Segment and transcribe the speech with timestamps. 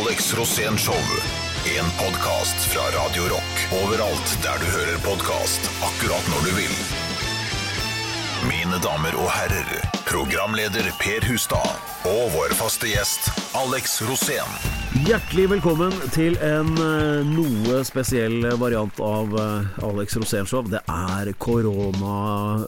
[0.00, 0.94] Alex Rosén Show.
[1.64, 3.54] En podkast fra Radio Rock.
[3.84, 7.01] Overalt der du hører podkast, akkurat når du vil.
[8.42, 9.68] Mine damer og herrer,
[10.02, 11.76] programleder Per Hustad
[12.10, 14.50] og vår faste gjest Alex Rosén.
[15.06, 19.30] Hjertelig velkommen til en eh, noe spesiell variant av
[19.86, 20.66] Alex Rosén-show.
[20.72, 22.66] Det er koronageddon.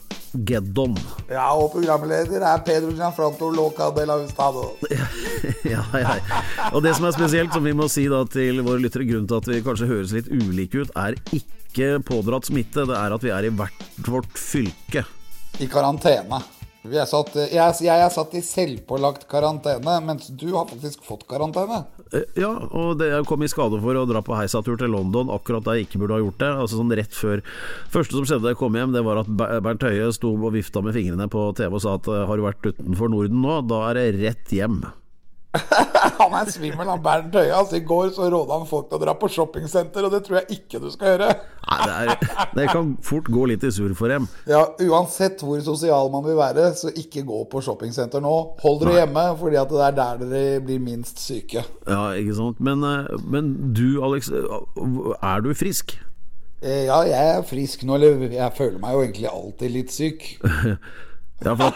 [1.33, 4.79] Ja, og programleder er Pedro Gianfranto Loca de la Hustado.
[5.75, 6.15] ja, ja.
[6.71, 9.43] Og det som er spesielt, som vi må si da til våre lyttere, grunnen til
[9.43, 12.87] at vi kanskje høres litt ulike ut, er ikke pådratt smitte.
[12.87, 13.75] Det er at vi er i hvert
[14.07, 15.03] vårt fylke.
[15.63, 16.41] I karantene.
[16.85, 21.23] Vi er satt, jeg, jeg er satt i selvpålagt karantene, mens du har faktisk fått
[21.31, 21.79] karantene.
[22.13, 25.33] Eh, Ja, og det jeg kom i skade for å dra på heisatur til London
[25.33, 26.51] akkurat da jeg ikke burde ha gjort det.
[26.67, 27.41] Altså sånn rett før
[27.95, 30.83] Første som skjedde da jeg kom hjem, det var at Bernt Høie sto og vifta
[30.85, 33.81] med fingrene på TV og sa at eh, har du vært utenfor Norden nå, da
[33.89, 34.83] er det rett hjem.
[36.19, 37.51] Han er svimmel, han Bernt Høie.
[37.55, 40.39] Altså, I går så råda han folk til å dra på shoppingsenter, og det tror
[40.41, 41.29] jeg ikke du skal gjøre.
[41.71, 44.27] Nei, det, er, det kan fort gå litt i surr for dem.
[44.51, 48.35] Ja, Uansett hvor sosial man vil være, så ikke gå på shoppingsenter nå.
[48.63, 51.65] Hold dere hjemme, fordi at det er der dere blir minst syke.
[51.89, 52.61] Ja, ikke sant.
[52.65, 55.97] Men, eh, men du, Alex, er du frisk?
[56.65, 60.31] Eh, Ja, jeg er frisk nå, eller jeg føler meg jo egentlig alltid litt syk.
[61.45, 61.75] Ja, for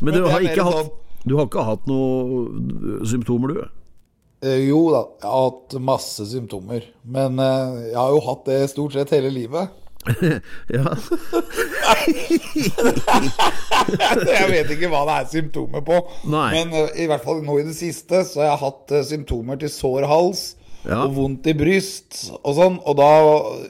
[0.00, 0.92] Men du har ikke hatt sånn-
[1.24, 3.62] Du har ikke hatt noen symptomer, du?
[4.44, 6.84] Eh, Jo da, jeg har hatt masse symptomer.
[7.04, 9.80] Men eh, jeg har jo hatt det stort sett hele livet.
[10.74, 10.84] Ja.
[14.28, 15.96] jeg vet ikke hva det er symptomer på.
[16.28, 16.50] Nei.
[16.58, 19.56] Men eh, i hvert fall nå i det siste så har jeg hatt eh, symptomer
[19.60, 20.44] til sår hals.
[20.84, 21.00] Ja.
[21.06, 22.78] Og vondt i bryst og sånn.
[22.84, 23.10] Og da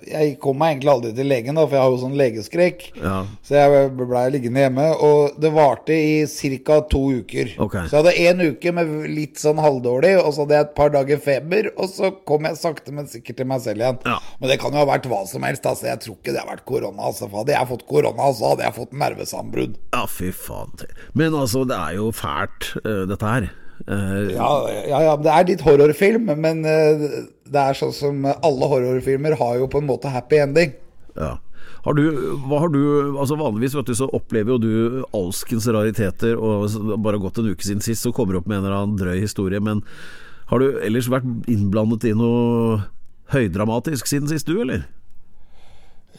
[0.08, 2.84] Jeg kom meg egentlig aldri til legen, da, for jeg har jo sånn legeskrekk.
[3.00, 3.16] Ja.
[3.46, 4.86] Så jeg blei liggende hjemme.
[5.06, 6.80] Og det varte i ca.
[6.90, 7.54] to uker.
[7.66, 7.86] Okay.
[7.88, 10.94] Så jeg hadde én uke med litt sånn halvdårlig, og så hadde jeg et par
[10.94, 11.70] dager feber.
[11.78, 13.98] Og så kom jeg sakte, men sikkert til meg selv igjen.
[14.04, 14.18] Ja.
[14.40, 15.66] Men det kan jo ha vært hva som helst.
[15.66, 15.88] Altså.
[15.90, 17.10] Jeg tror ikke det har vært korona.
[17.10, 17.30] Altså.
[17.34, 19.76] Hadde jeg fått korona, så hadde jeg fått nervesambrudd.
[19.94, 20.72] ja, fy faen.
[21.14, 23.50] Men altså, det er jo fælt, eh, dette her.
[23.86, 24.50] Eh, Ja,
[24.88, 27.08] ja, ja, det er litt horrorfilm, men eh,
[27.44, 30.72] det er sånn som alle horrorfilmer har jo på en måte happy ending.
[31.18, 31.36] Ja.
[31.84, 32.02] Har du,
[32.48, 32.80] hva har du
[33.20, 36.64] Altså Vanligvis vet du, så opplever jo du alskens rariteter, og
[37.04, 39.18] bare gått en uke siden sist, så kommer du opp med en eller annen drøy
[39.20, 39.60] historie.
[39.60, 39.82] Men
[40.48, 42.80] har du ellers vært innblandet i noe
[43.34, 44.86] høydramatisk siden sist, du, eller?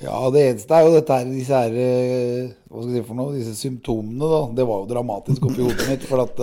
[0.04, 3.16] Ja, det eneste er jo dette her, disse her eh, Hva skal jeg si for
[3.18, 3.34] noe?
[3.38, 4.42] Disse symptomene, da.
[4.58, 6.04] Det var jo dramatisk oppi hodet mitt.
[6.10, 6.42] For at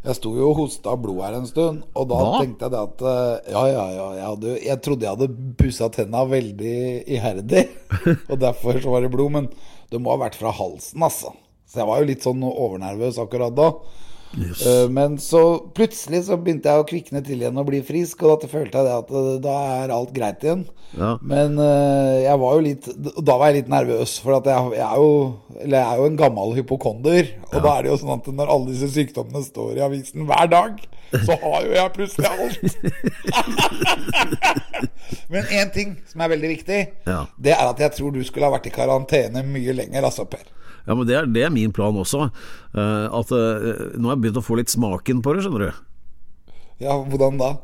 [0.00, 2.38] jeg sto jo og hosta blod her en stund, og da Hva?
[2.40, 4.06] tenkte jeg det at eh, Ja, ja, ja.
[4.16, 7.66] Jeg, hadde, jeg trodde jeg hadde pussa tenna veldig iherdig,
[8.30, 9.34] og derfor så var det blod.
[9.36, 9.50] Men
[9.92, 11.34] det må ha vært fra halsen, altså.
[11.68, 13.68] Så jeg var jo litt sånn overnervøs akkurat da.
[14.38, 15.40] Eh, Men så
[15.74, 18.86] plutselig så begynte jeg å kvikne til igjen og bli frisk, og da følte jeg
[18.86, 20.62] det at eh, da er alt greit igjen.
[20.94, 21.16] Ja.
[21.22, 22.86] Men eh, jeg var jo litt
[23.22, 25.10] Da var jeg litt nervøs, for at jeg, jeg, er jo,
[25.60, 27.28] eller jeg er jo en gammel hypokonder.
[27.50, 30.50] Og da er det jo sånn at når alle disse sykdommene står i avisen hver
[30.50, 30.80] dag,
[31.26, 32.58] så har jo jeg plutselig alt.
[35.30, 37.24] Men én ting som er veldig viktig, Ja.
[37.38, 40.46] det er at jeg tror du skulle ha vært i karantene mye lenger, altså, Per.
[40.86, 42.30] Ja, men det er, det er min plan også.
[42.74, 45.84] Uh, at uh, Nå har jeg begynt å få litt smaken på det, skjønner du.
[46.80, 47.54] Ja, hvordan da?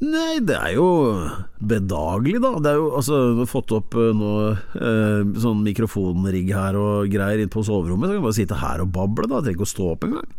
[0.00, 0.86] Nei, det er jo
[1.60, 2.54] bedagelig, da.
[2.64, 7.10] Det er jo altså du har fått opp eh, nå eh, sånn mikrofonrigg her og
[7.12, 8.08] greier inn på soverommet.
[8.08, 9.42] Så kan vi bare sitte her og bable, da.
[9.42, 10.30] Jeg trenger ikke å stå opp engang.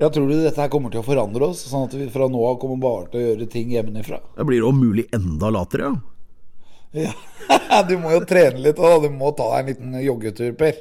[0.00, 2.40] Ja, Tror du dette her kommer til å forandre oss, sånn at vi fra nå
[2.48, 4.22] av kommer bare til å gjøre ting hjemmefra?
[4.38, 7.04] Det blir om mulig enda latere, ja.
[7.04, 7.12] Ja.
[7.88, 8.96] Du må jo trene litt, da.
[9.00, 10.80] Du må ta deg en liten joggetur, Per.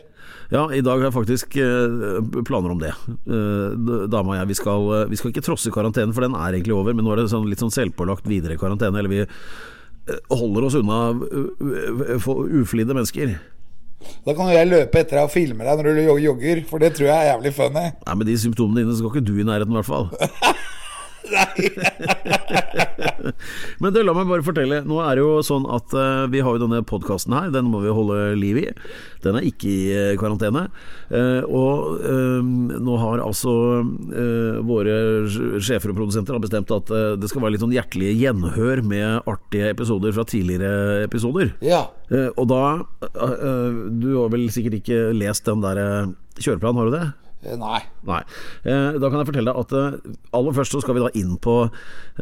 [0.52, 2.92] Ja, i dag har jeg faktisk eh, planer om det.
[3.08, 3.76] Eh,
[4.12, 6.76] dama og jeg, vi skal, eh, vi skal ikke trosse karantenen, for den er egentlig
[6.76, 6.96] over.
[6.98, 9.00] Men nå er det sånn, litt sånn selvpålagt videre karantene.
[9.00, 9.22] Eller vi
[10.28, 11.00] holder oss unna
[12.60, 13.32] uflidde mennesker.
[14.26, 17.08] Da kan jeg løpe etter deg og filme deg når du jogger, for det tror
[17.08, 17.88] jeg er jævlig funny.
[18.02, 20.10] Nei, Med de symptomene dine så skal ikke du i nærheten, i hvert fall.
[23.82, 24.82] Men du, la meg bare fortelle.
[24.88, 27.50] Nå er det jo sånn at uh, vi har jo denne podkasten her.
[27.54, 28.68] Den må vi holde liv i.
[29.24, 30.64] Den er ikke i uh, karantene.
[31.12, 31.72] Uh, og
[32.82, 33.52] nå har altså
[34.66, 34.96] våre
[35.64, 36.88] sjefer og produsenter har bestemt at
[37.20, 41.48] det skal være litt sånn hjertelige gjenhør med artige episoder fra tidligere episoder.
[41.66, 41.82] Ja.
[42.36, 42.64] Og da
[43.02, 45.78] Du har vel sikkert ikke lest den der
[46.40, 47.06] kjøreplanen, har du det?
[47.42, 47.80] Eh, Nei.
[48.06, 48.22] Nei.
[48.64, 51.38] Eh, da kan jeg fortelle deg at eh, aller først så skal vi da inn
[51.42, 51.58] på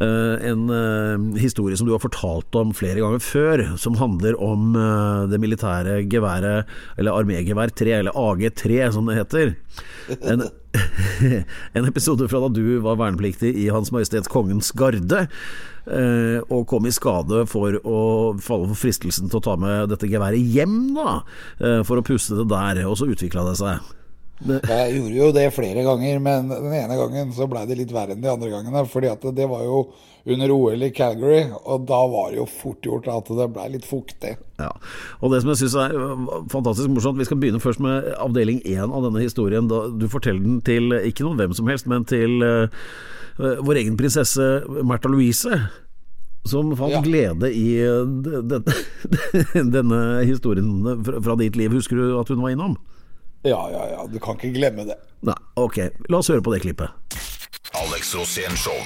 [0.00, 0.70] en
[1.36, 4.70] historie som du har fortalt om flere ganger før, som handler om
[5.28, 9.52] det militære geværet, eller armégevær 3, eller AG3 som det heter.
[10.22, 10.46] En,
[11.76, 15.26] en episode fra da du var vernepliktig i Hans Majestet Kongens Garde,
[16.48, 18.00] og kom i skade for å
[18.40, 21.18] falle for fristelsen til å ta med dette geværet hjem, da,
[21.84, 23.99] for å puste det der, og så utvikla det seg.
[24.40, 28.14] Jeg gjorde jo det flere ganger, men den ene gangen så blei det litt verre
[28.16, 28.86] enn de andre gangene.
[28.88, 29.82] Fordi at det var jo
[30.30, 33.84] under OL i Calgary, og da var det jo fort gjort at det blei litt
[33.88, 34.34] fuktig.
[34.60, 34.70] Ja,
[35.20, 38.60] og det som jeg syns er øh, fantastisk morsomt Vi skal begynne først med avdeling
[38.68, 39.68] én av denne historien.
[39.68, 42.68] Du forteller den til ikke noen hvem som helst, men til uh,
[43.40, 44.50] vår egen prinsesse
[44.84, 45.60] Märtha Louise.
[46.48, 47.02] Som fant Ja.
[47.04, 51.72] glede i øh, de- de- denne historien fra ditt liv.
[51.76, 52.78] Husker du at hun var innom?
[53.42, 54.98] Ja, ja, ja, du kan ikke glemme det.
[55.24, 55.78] Nei, ok.
[56.12, 56.92] La oss høre på det klippet.
[57.80, 58.76] Alex Rosén Show.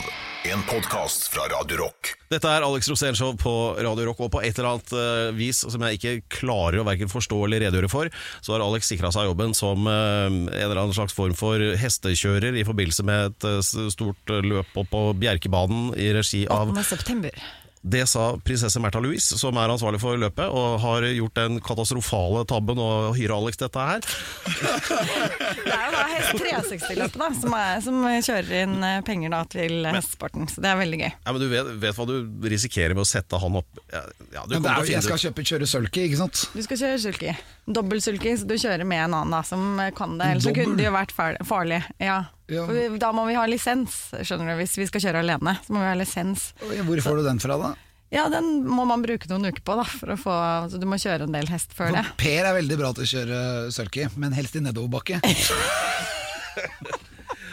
[0.45, 2.11] En podkast fra Radio Rock.
[2.29, 5.81] Dette er Alex Rosénshow på Radio Rock, og på et eller annet eh, vis som
[5.87, 8.13] jeg ikke klarer å verken forstå eller redegjøre for,
[8.45, 12.61] så har Alex sikra seg jobben som eh, en eller annen slags form for hestekjører
[12.61, 16.85] i forbindelse med et eh, stort løp opp på Bjerkebanen i regi av 8.
[16.93, 17.41] september.
[17.85, 22.47] Det sa prinsesse Märtha Louise, som er ansvarlig for løpet, og har gjort den katastrofale
[22.49, 24.01] tabben å hyre Alex dette her.
[24.05, 29.43] Det er jo da Hest 360-løpet da, som, er, som kjører inn eh, penger da
[29.53, 31.11] til hestesporten, så det er veldig gøy.
[31.13, 32.15] Ja, men Du vet, vet hva du
[32.55, 34.01] risikerer med å sette han opp Ja,
[34.33, 36.21] ja, du Men det er, til å jo- jeg skal ut kjøpe kjøre sulky, ikke
[36.23, 36.45] sant?
[36.55, 37.35] Du skal kjøre sulky.
[37.69, 39.67] Dobbeltsulky, så du kjører med en annen da, som
[39.97, 40.31] kan det.
[40.39, 41.13] Ellers så kunne det jo vært
[41.45, 41.83] farlig.
[42.01, 42.23] Ja.
[42.53, 42.67] Ja.
[42.69, 44.59] For Da må vi ha lisens, skjønner du.
[44.61, 46.51] Hvis vi skal kjøre alene, så må vi ha lisens.
[46.61, 47.75] Hvor får du den fra, da?
[48.15, 50.35] Ja, den må man bruke noen uker på, da, for å få
[50.71, 52.05] Så du må kjøre en del hest før det.
[52.21, 53.41] Per er veldig bra til å kjøre
[53.75, 55.23] sulky, men helst i nedoverbakke.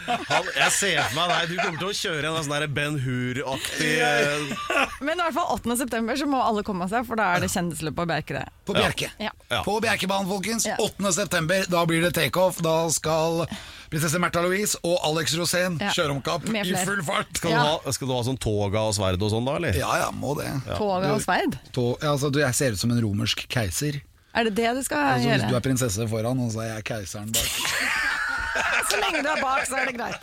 [0.06, 3.92] han, Jeg ser for meg deg, du kommer til å kjøre en sånn Ben Hur-aktig
[4.02, 4.54] eh,
[5.04, 5.76] Men i hvert fall 8.
[5.82, 8.44] september så må alle komme seg, for da er det kjendisløp på Bjerke.
[8.68, 9.10] På Bjerke.
[9.22, 9.32] Ja.
[9.50, 9.62] Ja.
[9.66, 10.66] På Bjerkebanen, folkens.
[10.78, 11.12] 8.
[11.14, 12.60] september, da blir det takeoff.
[12.64, 13.44] Da skal
[13.92, 15.90] prinsesse Märtha Louise og Alex Rosén Ja.
[15.92, 17.34] kjøre om kapp i full fart.
[17.36, 19.76] Skal, du ha, skal du ha sånn toga og sverd og sånn da, eller?
[19.76, 20.48] Ja ja, må det.
[20.78, 21.58] Toga og sverd.
[21.76, 24.00] To, ja, altså, du, jeg ser ut som en romersk keiser.
[24.32, 26.86] Er det det du skal Altså, hvis du er prinsesse foran, og så er jeg
[26.88, 27.52] keiseren bak.
[28.90, 30.20] Så lenge du er bak, så er det greit.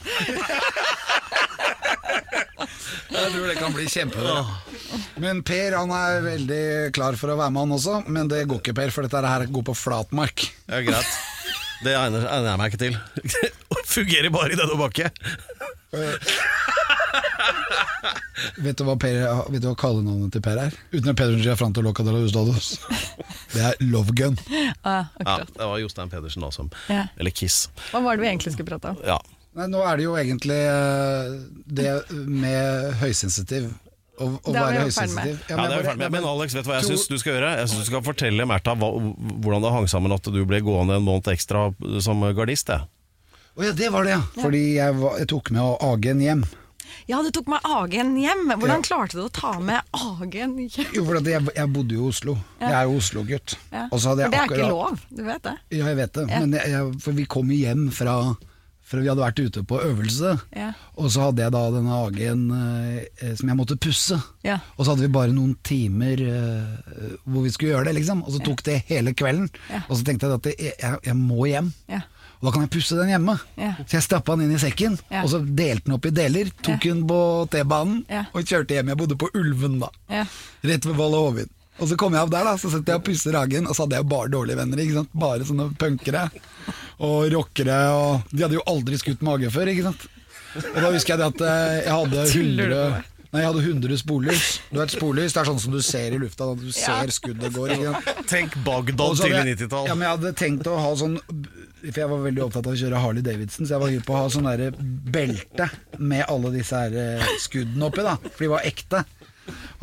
[3.09, 4.44] Jeg tror det kan bli kjempebra.
[5.21, 6.61] Men Per han er veldig
[6.95, 7.95] klar for å være med, han også.
[8.11, 10.45] Men det går ikke, Per, for dette her går på flatmark.
[10.69, 11.11] Ja, greit.
[11.83, 12.95] Det egner, egner jeg meg ikke til.
[13.95, 15.09] Fungerer bare i nedoverbakke.
[18.59, 19.15] Vet du hva, per,
[19.51, 20.75] vet du hva kallenavnet til Per er?
[20.94, 22.69] Uten Pedro Giafranto Loca de la Ustados.
[23.53, 24.36] Det er Love Gun.
[24.86, 27.07] Ah, Ja, det var Jostein Pedersen da som Ja.
[27.18, 27.65] Eller Kiss.
[27.91, 29.00] Hva var det vi egentlig skulle prate om?
[29.07, 29.18] Ja.
[29.57, 31.31] Nei, nå er det jo egentlig eh,
[31.65, 31.89] det
[32.30, 33.71] med høysensitiv.
[34.19, 35.25] Å, å Det er vi være jo ferdig med.
[35.25, 35.50] høysensitiv.
[35.50, 36.13] Ja, det er vi ferdig med.
[36.19, 37.51] Men Alex, vet du hva jeg syns du skal gjøre?
[37.63, 41.07] Jeg synes du skal fortelle Märtha hvordan det hang sammen at du ble gående en
[41.09, 41.65] måned ekstra
[42.06, 42.69] som gardist.
[42.69, 42.85] jeg.
[43.59, 44.23] Å ja, det var det, ja.
[44.39, 46.44] Fordi jeg, var, jeg tok med AG-en hjem.
[47.09, 48.51] Ja, du tok med AG-en hjem.
[48.61, 50.91] Hvordan klarte du å ta med AG-en hjem?
[50.95, 52.35] Jo, for jeg, jeg bodde jo i Oslo.
[52.61, 53.56] Jeg er jo Oslo-gutt.
[53.73, 53.88] Ja.
[53.91, 55.57] For det er ikke lov, du vet det.
[55.73, 56.23] Ja, jeg vet det.
[56.29, 56.39] Ja.
[56.45, 58.15] Men jeg, jeg, for vi kom hjem fra
[58.89, 60.31] For vi hadde vært ute på øvelse.
[60.57, 60.69] Ja.
[60.95, 64.17] Og så hadde jeg da denne AG-en eh, som jeg måtte pusse.
[64.47, 64.56] Ja.
[64.77, 68.23] Og så hadde vi bare noen timer eh, hvor vi skulle gjøre det, liksom.
[68.23, 69.51] Og så tok det hele kvelden.
[69.83, 71.69] Og så tenkte jeg at det, jeg, jeg må hjem.
[71.91, 72.01] Ja.
[72.39, 73.33] Og da kan jeg pusse den hjemme.
[73.59, 73.74] Ja.
[73.83, 75.24] Så jeg stappa den inn i sekken, Ja.
[75.25, 76.51] og så delte den opp i deler.
[76.63, 77.19] Tok den på
[77.51, 78.87] T-banen og kjørte hjem.
[78.94, 79.90] Jeg bodde på Ulven da.
[80.09, 80.23] Ja.
[80.64, 81.49] Rett ved Vold og Hovin.
[81.80, 83.85] Og så kom jeg opp der, da, så sitter jeg og pusser hagen, og så
[83.85, 84.80] hadde jeg jo bare dårlige venner.
[84.83, 85.11] ikke sant?
[85.16, 86.25] Bare sånne punkere
[86.99, 87.78] og rockere.
[87.95, 90.07] Og de hadde jo aldri skutt mage før, ikke sant.
[90.59, 93.16] Og da husker jeg det at eh, jeg hadde Tuller du 100 med meg?
[93.30, 94.45] Nei, jeg hadde 100 sporlys.
[94.71, 96.56] Du vet, Sporlys det er sånn som du ser i lufta, Da.
[96.57, 97.76] du ser skuddet går.
[97.76, 98.14] ikke?
[98.31, 99.86] Tenk Bagdad til tidlig 90-tall.
[99.86, 101.19] Ja, men jeg hadde tenkt å ha sånn
[101.83, 104.16] For jeg var veldig opptatt av å kjøre Harley Davidson, så jeg var hypp på
[104.18, 104.71] å ha sånn derre
[105.14, 105.69] belte
[106.02, 108.18] med alle disse her eh, skuddene oppi, da.
[108.26, 109.04] For de var ekte.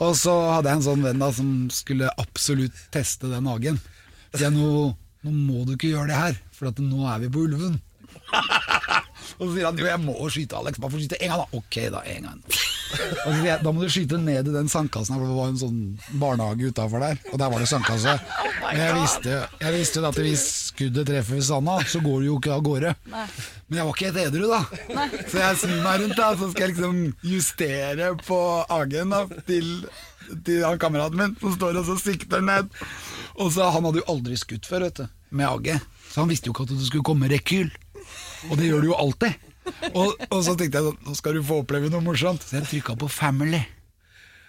[0.02, 3.78] Og så hadde jeg en sånn venn da som skulle absolutt teste den hagen.
[4.34, 4.90] Så jeg nå,
[5.24, 7.78] nå må du ikke gjøre det her, for at nå er vi på Ulven.
[9.36, 11.46] Og så sier han jo jeg må skyte Alex, bare få skyte en gang da.
[11.58, 12.40] Ok da, en gang.
[12.46, 15.36] Og så sier jeg, da må du skyte ned i den sandkassen her, for det
[15.36, 15.80] var en sånn
[16.22, 17.20] barnehage utafor der.
[17.32, 18.16] Og der var det sandkasse.
[18.66, 22.38] Men jeg visste, jeg visste jo at hvis skuddet treffer sanda, så går det jo
[22.40, 22.94] ikke av gårde.
[23.12, 24.62] Men jeg var ikke helt edru, da.
[25.30, 28.40] Så jeg snur meg rundt, da, så skal jeg liksom justere på
[28.78, 29.70] AG-en da, til,
[30.46, 32.70] til han kameraten min, som står og så sikter ned.
[33.36, 35.74] Og så Han hadde jo aldri skutt før, vet du, med AG.
[36.12, 37.68] Så han visste jo ikke at det skulle komme rekyl.
[38.50, 39.46] Og det gjør du jo alltid.
[39.92, 42.44] Og, og så tenkte jeg nå skal du få oppleve noe morsomt.
[42.46, 43.62] Så jeg trykka på family.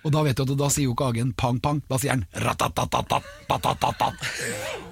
[0.05, 2.25] Og da vet du at da sier jo ikke Hagen pang pang, da sier han
[2.43, 4.13] ratatatatat.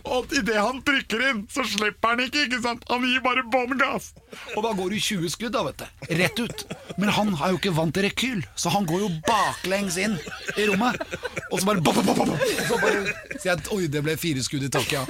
[0.05, 2.83] Og idet han trykker inn, så slipper han ikke, ikke sant?
[2.91, 4.11] Han gir bare bånn gass.
[4.53, 5.85] Og da går du 20 skudd, da, vet du.
[6.19, 6.65] Rett ut.
[7.01, 10.17] Men han er jo ikke vant til rekyl, så han går jo baklengs inn
[10.55, 11.01] i rommet.
[11.49, 13.05] Og så bare, bop, bop, bop, så bare
[13.39, 15.05] sier jeg oi, det ble fire skudd i taket, ja.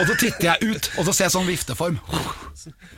[0.00, 2.00] Og så titter jeg ut, og så ser jeg sånn vifteform.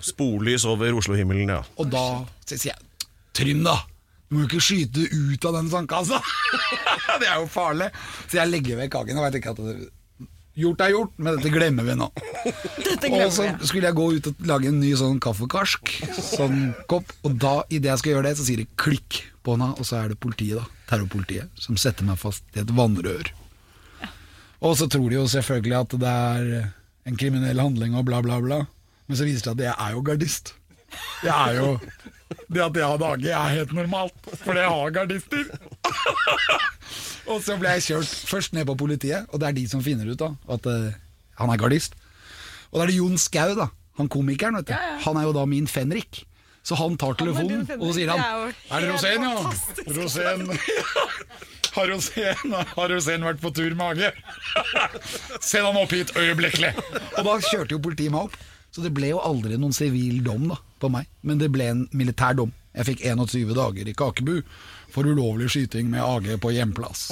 [0.02, 1.62] Sporlys over Oslo-himmelen, ja.
[1.78, 2.06] Og da
[2.46, 2.78] sier jeg
[3.32, 3.78] Trym, da!
[4.32, 6.16] Du må jo ikke skyte ut av den sandkassa!
[7.20, 7.90] det er jo farlig!
[8.30, 9.18] Så jeg legger vekk kaken.
[9.20, 9.90] Og jeg tenker at det,
[10.56, 12.06] gjort er gjort, men dette glemmer vi nå.
[12.86, 17.12] Dette Og så skulle jeg gå ut og lage en ny sånn kaffekarsk, sånn kopp.
[17.28, 20.00] Og da, idet jeg skal gjøre det, så sier det klikk på henne, og så
[20.00, 20.80] er det politiet, da.
[20.94, 23.34] Terrorpolitiet, som setter meg fast i et vannrør.
[24.64, 26.50] Og så tror de jo selvfølgelig at det er
[27.04, 28.62] en kriminell handling og bla, bla, bla.
[29.12, 30.54] Men så viser det seg at jeg er jo gardist.
[31.22, 31.68] Jeg er jo
[32.52, 35.44] Det at jeg hadde dage, er helt normalt, for jeg har gardister.
[37.30, 40.08] og så ble jeg kjørt først ned på politiet, og det er de som finner
[40.08, 40.90] ut da at uh,
[41.40, 41.96] han er gardist.
[42.72, 43.68] Og da er det Jon Skau, da.
[44.00, 44.76] Han komikeren, vet du.
[45.04, 46.24] Han er jo da min fenrik.
[46.62, 48.20] Så han tar telefonen, han og så sier han.
[48.22, 49.34] Er Er det Rosén, ja?
[49.96, 50.46] Rosén
[51.72, 54.10] Har Rosén, har Rosén vært på tur med Hage?
[55.40, 56.74] Send han opp hit øyeblikkelig!
[57.16, 58.36] Og da kjørte jo politiet meg opp.
[58.72, 61.82] Så det ble jo aldri noen sivil dom da, på meg, men det ble en
[61.92, 62.52] militær dom.
[62.72, 64.38] Jeg fikk 21 dager i Kakebu
[64.92, 67.08] for ulovlig skyting med AG på hjemplass.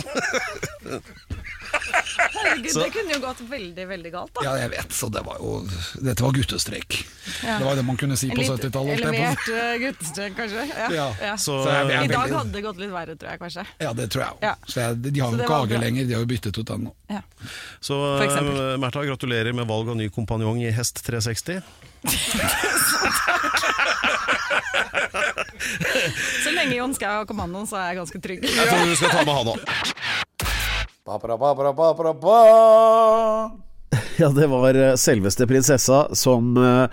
[2.11, 4.43] Herregud, det kunne jo gått veldig, veldig galt, da.
[4.45, 5.61] Ja, jeg vet, så det var jo
[6.03, 6.97] Dette var guttestrek.
[7.45, 7.59] Ja.
[7.61, 8.75] Det var det man kunne si En på 70-tallet.
[8.75, 9.53] holdt jeg på å si.
[9.55, 10.65] elevert guttestrek, kanskje.
[10.73, 10.89] Ja.
[10.97, 11.07] Ja.
[11.31, 11.35] Ja.
[11.37, 13.67] Så, Så jeg jeg, I dag hadde det gått litt verre, tror jeg kanskje.
[13.81, 14.41] Ja, det tror jeg òg.
[14.49, 14.55] Ja.
[15.11, 16.95] De har jo ikke AG lenger, de har jo byttet ut den nå.
[17.11, 17.23] Ja.
[17.81, 21.63] så eh, Märtha, gratulerer med valg av ny kompanjong i Hest 360.
[26.45, 28.41] Så lenge Jon Skau har kommandoen, så er jeg ganske trygg.
[28.47, 29.61] Jeg tror du skal ta med han òg.
[34.21, 36.87] Ja, det var eh, selveste prinsessa som eh,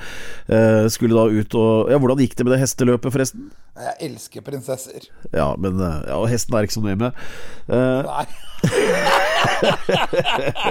[0.47, 3.41] eh, skulle da ut og Ja, hvordan gikk det med det hesteløpet, forresten?
[3.77, 5.01] Jeg elsker prinsesser.
[5.29, 7.11] Ja, men ja, og hesten er ikke så nøye med.
[7.69, 8.25] Uh, Nei.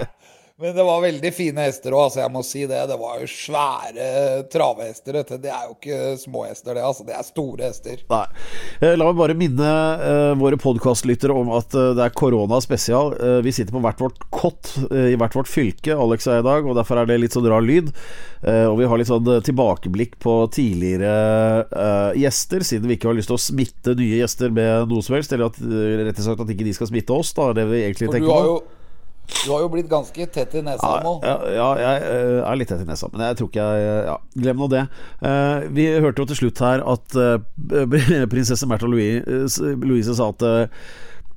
[0.56, 2.78] Men det var veldig fine hester òg, altså jeg må si det.
[2.88, 4.04] Det var jo svære
[4.48, 5.18] travehester.
[5.18, 5.36] Dette.
[5.42, 6.84] Det er jo ikke små hester, det.
[6.86, 7.98] altså Det er store hester.
[8.08, 8.22] Nei.
[8.80, 13.12] Eh, La meg bare minne uh, våre podkastlyttere om at uh, det er korona spesial.
[13.20, 16.48] Uh, vi sitter på hvert vårt kott i hvert vårt fylke, Alex og jeg i
[16.48, 17.92] dag, og derfor er det litt sånn rar lyd.
[18.46, 23.38] Og vi har litt sånn tilbakeblikk på tidligere gjester, siden vi ikke har lyst til
[23.38, 25.34] å smitte nye gjester med noe som helst.
[25.34, 27.50] Eller at, rett og slett at ikke de skal smitte oss, da.
[27.56, 28.85] Det vi egentlig tenker på.
[29.26, 31.16] Du har jo blitt ganske tett i nesa nå.
[31.26, 34.16] Ja, ja, jeg eh, er litt tett i nesa, men jeg tror ikke jeg ja,
[34.36, 34.84] Glem nå det.
[35.26, 40.46] Eh, vi hørte jo til slutt her at eh, prinsesse Märtha Louise, Louise sa at
[40.46, 40.86] eh,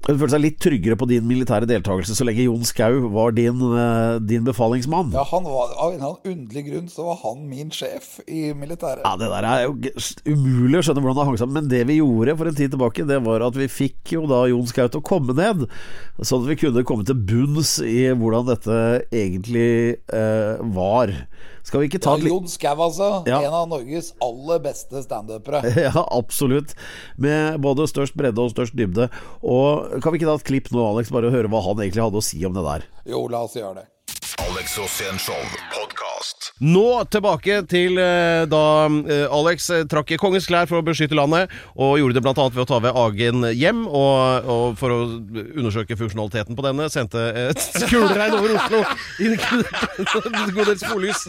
[0.07, 3.59] hun følte seg litt tryggere på din militære deltakelse så lenge Jon Skau var din,
[3.59, 5.11] eh, din befalingsmann.
[5.13, 8.53] Ja, han var, Av en eller annen underlig grunn så var han min sjef i
[8.55, 9.03] militæret.
[9.03, 9.75] Ja, Det der er jo
[10.25, 11.57] umulig å skjønne hvordan det hang sammen.
[11.59, 14.45] Men det vi gjorde for en tid tilbake, det var at vi fikk jo da
[14.47, 15.67] Jon Skau til å komme ned.
[16.21, 18.79] Sånn at vi kunne komme til bunns i hvordan dette
[19.11, 21.11] egentlig eh, var.
[21.69, 23.09] Skal vi ikke ta Ja, Jon Skau, altså.
[23.29, 23.43] Ja.
[23.45, 25.61] En av Norges aller beste standupere.
[25.89, 26.73] Ja, absolutt.
[27.21, 29.09] Med både størst bredde og størst dybde.
[29.45, 32.21] Og Kan vi ikke ta et klipp nå, Alex, bare høre hva han egentlig hadde
[32.21, 32.89] å si om det der?
[33.13, 33.87] Jo, la oss gjøre det.
[34.49, 35.37] Alex Rosén Show.
[36.59, 38.61] Nå tilbake til eh, da
[39.07, 41.47] eh, Alex eh, trakk i kongens klær for å beskytte landet,
[41.79, 42.33] og gjorde det bl.a.
[42.51, 44.97] ved å ta ved Agen hjem, og, og for å
[45.55, 48.81] undersøke funksjonaliteten på denne, sendte et kuleregn over Oslo
[49.23, 51.23] i en god del spollys.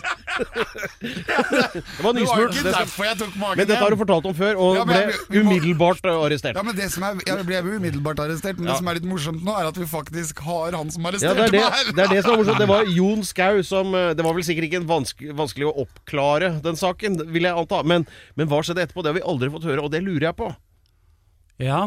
[1.01, 2.57] Det var nysmurt.
[2.59, 5.41] Det skal- jeg tok magen Men dette har du fortalt om før, og Ja, ble
[5.41, 6.57] umiddelbart arrestert.
[6.59, 8.73] Ja, men det som er, Jeg ble umiddelbart arrestert, men Ja.
[8.75, 11.35] det som er litt morsomt nå, er at vi faktisk har han som Ja, arresterte
[11.37, 11.95] det er det, meg.
[11.97, 12.59] det er det som er morsomt.
[12.59, 16.53] Det var Jon Skau som Det var vel sikkert ikke en vanske, vanskelig å oppklare
[16.65, 17.83] den saken, vil jeg anta.
[17.87, 18.07] Men,
[18.39, 19.05] men hva skjedde etterpå?
[19.05, 20.51] Det har vi aldri fått høre, og det lurer jeg på.
[21.61, 21.83] Ja.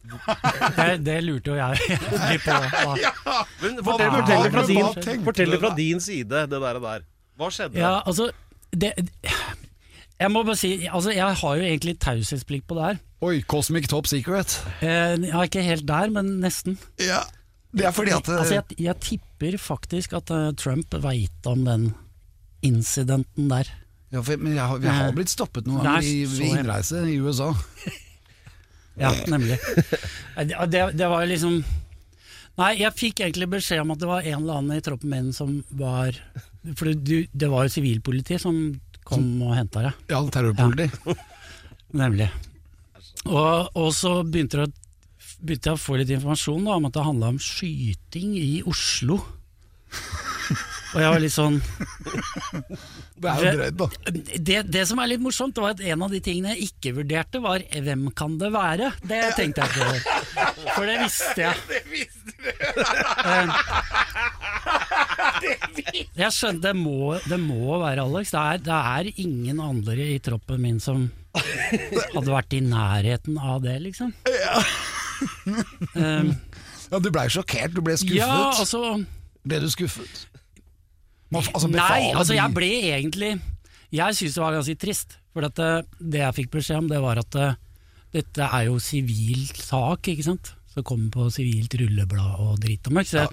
[0.00, 1.98] Det, det lurte jo jeg
[2.32, 2.54] litt på.
[3.04, 3.10] Ja,
[3.60, 6.80] Men Hva fortell, fortell, det fra din, fortell det fra din side, det der.
[6.80, 7.04] der.
[7.40, 7.80] Hva skjedde?
[7.80, 8.30] Ja, altså
[8.72, 8.94] det,
[10.20, 13.00] Jeg må bare si altså, Jeg har jo egentlig taushetsplikt på det her.
[13.20, 14.56] Oi, Cosmic Top Secret.
[14.80, 16.78] Eh, Jeg er ikke helt der, men nesten.
[17.02, 17.20] Ja,
[17.76, 21.66] Det er fordi at eh, Altså, jeg, jeg tipper faktisk at uh, Trump veit om
[21.68, 21.90] den
[22.66, 23.68] incidenten der.
[24.12, 26.02] ja, for, men jeg Vi har blitt stoppet noen ganger
[26.36, 27.52] ved innreise i USA.
[29.00, 29.54] Ja, nemlig.
[30.36, 31.60] Det, det, det var liksom
[32.58, 35.30] Nei, jeg fikk egentlig beskjed om at det var en eller annen i troppen min
[35.32, 36.18] som var
[36.76, 38.58] For du, det var jo sivilpoliti som
[39.06, 40.02] kom og henta deg.
[40.12, 40.90] Ja, terrorpoliti.
[42.02, 42.28] Nemlig.
[43.24, 46.98] Og, og så begynte, det, å- begynte jeg å få litt informasjon da, om at
[46.98, 49.16] det handla om skyting i Oslo.
[50.90, 51.58] Og jeg var litt sånn
[53.20, 53.86] Det er jo drøyt, da.
[54.48, 57.42] det, det som er litt morsomt, var at en av de tingene jeg ikke vurderte,
[57.44, 58.90] var 'hvem kan det være'?
[59.04, 59.86] Det tenkte jeg på.
[60.74, 61.56] For det visste jeg.
[61.68, 61.80] Det
[66.16, 68.32] Jeg skjønte det må, det må være Alex.
[68.34, 73.62] Det er, det er ingen andre i troppen min som hadde vært i nærheten av
[73.64, 74.14] det, liksom.
[75.94, 76.34] Um,
[76.90, 78.18] Ja, du blei sjokkert, du ble skuffet.
[78.18, 79.04] ja, altså
[79.46, 80.24] Ble du skuffet?
[81.30, 83.28] Man, altså, Nei, altså jeg ble egentlig
[83.94, 85.18] Jeg syns det var ganske trist.
[85.30, 85.70] For at det,
[86.14, 87.36] det jeg fikk beskjed om, det var at
[88.10, 90.52] dette er jo sivil sak, ikke sant.
[90.70, 93.10] Så kommer på sivilt rulleblad og dritt og møkk.
[93.10, 93.26] Så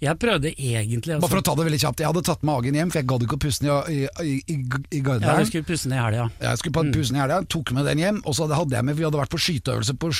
[0.00, 2.54] jeg prøvde egentlig Bare for altså, å ta det veldig kjapt, jeg hadde tatt med
[2.56, 4.56] Agen hjem, for jeg gadd ikke å puste den i, i, i,
[4.96, 6.26] i Ja, du skulle puste ned i helga.
[6.40, 8.96] Jeg skulle på pussen i helga, tok med den hjem, og så hadde jeg med
[8.96, 10.10] Vi hadde vært på skyteøvelse på,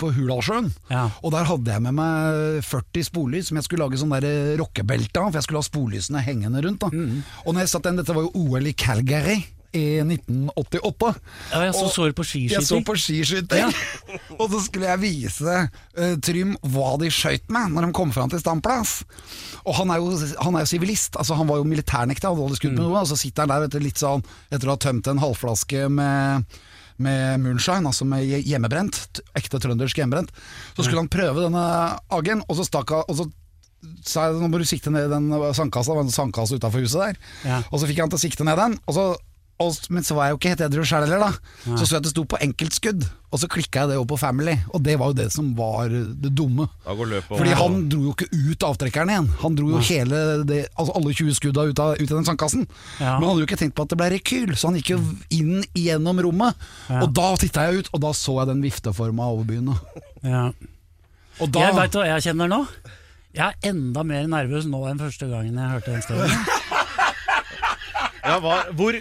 [0.00, 0.70] på Hurdalssjøen.
[0.92, 1.06] Ja.
[1.24, 4.28] Og der hadde jeg med meg 40 sporlys som jeg skulle lage sånn der
[4.60, 6.84] rockebelte av, for jeg skulle ha sporlysene hengende rundt.
[6.84, 6.92] da
[7.44, 9.40] Og når jeg satt den, Dette var jo OL i Calgary
[9.74, 11.12] i 1988.
[11.52, 12.84] Ja, jeg så Og så på Jeg så skiskyting.
[12.88, 13.72] på skiskyting,
[14.40, 18.32] og så skulle jeg vise uh, Trym hva de skøyt med når de kom fram
[18.32, 19.02] til standplass.
[19.64, 20.12] Og han er jo
[20.44, 23.02] han er jo sivilist, altså han var jo militærnekta, hadde aldri skutt med noe.
[23.02, 26.54] Og så sitter han der etter litt sånn Etter å ha tømt en halvflaske med
[27.02, 30.30] med moonshine, altså med hjemmebrent, ekte trøndersk hjemmebrent.
[30.76, 31.64] Så skulle han prøve denne
[32.14, 33.26] Agen, og så stakk han og så
[34.06, 37.00] sa jeg nå må du sikte ned den sandkassa, det var en sandkasse utafor huset
[37.02, 37.18] der.
[37.44, 37.60] Ja.
[37.70, 39.06] Og så fikk han til å sikte ned den, og så,
[39.62, 41.52] og, men så var jeg jo ikke helt edru sjøl heller, da.
[41.78, 44.18] Så så jeg at det sto på enkeltskudd, og så klikka jeg det over på
[44.18, 46.66] Family, og det var jo det som var det dumme.
[46.86, 49.28] Fordi han dro jo ikke ut avtrekkeren igjen.
[49.44, 52.66] Han dro jo hele det, altså alle 20 skudda ut av, ut av den sandkassen.
[52.98, 53.14] Ja.
[53.14, 55.00] Men han hadde jo ikke tenkt på at det ble rekyl, så han gikk jo
[55.38, 56.66] inn gjennom rommet.
[56.98, 59.70] Og da titta jeg ut, og da så jeg den vifteforma over byen.
[60.26, 60.48] Ja.
[61.42, 62.60] Og da Jeg veit hva jeg kjenner nå.
[63.34, 66.30] Jeg er enda mer nervøs nå enn første gangen jeg hørte den stemmen.
[68.24, 68.96] Ja, hva, hvor,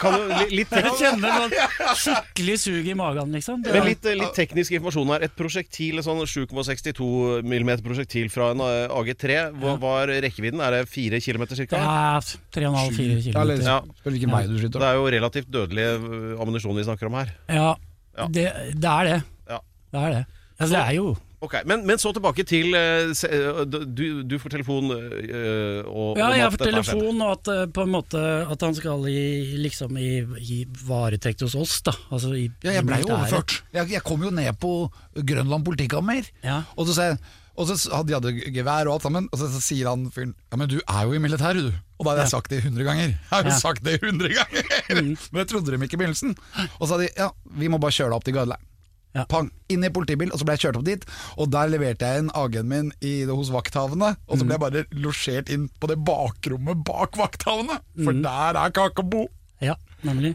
[0.00, 3.62] kan du, li- litt, Jeg kjenner noe skikkelig sug i magen, liksom.
[3.62, 5.24] Det men litt, eh, litt teknisk informasjon her.
[5.28, 9.38] Et prosjektil, et sånn 7,62 mm prosjektil fra en eh, AG3.
[9.62, 10.62] Hva var rekkevidden?
[10.64, 11.78] Er det 4 km ca.?
[11.78, 12.20] Ja,
[12.56, 13.66] 3,5-4 eller, km.
[13.68, 13.78] Ja.
[14.00, 14.86] Spør hvilken vei du Det skyter.
[14.90, 17.34] er jo relativt dødelig eh, ammunisjon vi snakker om her.
[17.48, 17.74] Ja,
[18.18, 18.26] Ja.
[18.30, 18.44] det,
[18.78, 19.20] det er det.
[19.50, 19.60] Ja.
[19.94, 20.24] Det er det.
[20.58, 21.06] Altså, det er jo
[21.44, 26.30] Ok, men, men så tilbake til eh, eh, Du, du får telefon eh, og, Ja,
[26.38, 29.20] jeg får telefon, og at på en måte At han skal i,
[29.60, 31.92] liksom i, i varetekt hos oss, da.
[32.14, 33.58] Altså i, Ja, jeg blei jo overført.
[33.76, 34.74] Jeg, jeg kom jo ned på
[35.20, 36.62] Grønland politikammer, Ja.
[36.78, 37.18] og så, sa jeg,
[37.54, 40.32] og så hadde de hadde gevær og alt sammen, og så, så sier han fyren
[40.50, 41.72] Ja, men du er jo i militæret, du.
[42.00, 43.12] Og da hadde jeg sagt det 100 ganger.
[43.12, 43.58] Jeg har jo Ja.
[43.62, 44.70] sagt det 100 ganger!
[45.30, 46.32] Men jeg trodde dem ikke i begynnelsen.
[46.80, 47.28] Og så sa de ja,
[47.60, 48.70] vi må bare kjøre deg opp til Garderleiren.
[49.14, 49.22] Ja.
[49.30, 51.04] Pang, inn i politibil, og så ble jeg kjørt opp dit.
[51.38, 54.82] Og der leverte jeg inn AG-en min i, hos vakthavende, og så ble jeg bare
[55.04, 59.28] losjert inn på det bakrommet bak vakthavende, for der er Kakebo!
[59.62, 60.34] Ja, nemlig.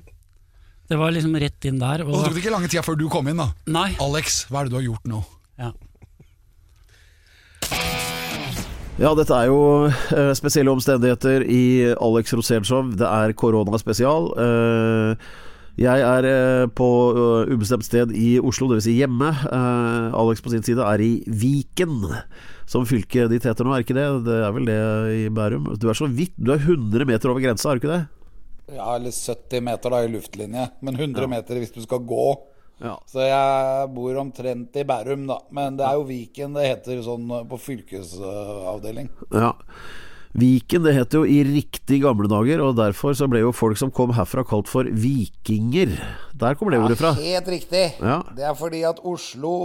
[0.89, 2.01] Det var liksom rett inn der.
[2.07, 3.51] Og så tok det ikke lange tida før du kom inn, da.
[3.69, 3.91] nei.
[4.01, 5.19] Alex, hva er det du har gjort nå?
[5.59, 5.73] Ja.
[8.99, 11.61] Ja, dette er jo eh, spesielle omstendigheter i
[11.93, 12.89] Alex Rosénshow.
[12.99, 14.31] Det er koronaspesial.
[14.35, 15.29] Uh,
[15.79, 18.83] jeg er eh, på eh, ubestemt sted i Oslo, dvs.
[18.83, 19.29] Si hjemme.
[19.31, 22.01] Eh, Alex på sin side er i Viken,
[22.69, 24.07] som fylket ditt heter nå, er ikke det?
[24.27, 24.79] Det er vel det
[25.15, 25.71] i Bærum?
[25.79, 28.03] Du er så vidt Du er 100 meter over grensa, er du ikke det?
[28.75, 32.27] Ja, eller 70 meter da i luftlinje, men 100 meter hvis du skal gå.
[32.83, 32.97] Ja.
[33.09, 35.39] Så jeg bor omtrent i Bærum, da.
[35.55, 39.09] Men det er jo Viken det heter sånn på fylkesavdeling.
[39.31, 39.55] Ja.
[40.37, 43.89] Viken, det het jo i riktig gamle dager, og derfor så ble jo folk som
[43.89, 45.95] kom herfra kalt for vikinger.
[46.37, 47.15] Der kommer det ordet fra.
[47.17, 47.81] Helt riktig.
[47.97, 48.19] Ja.
[48.37, 49.55] Det er fordi at Oslo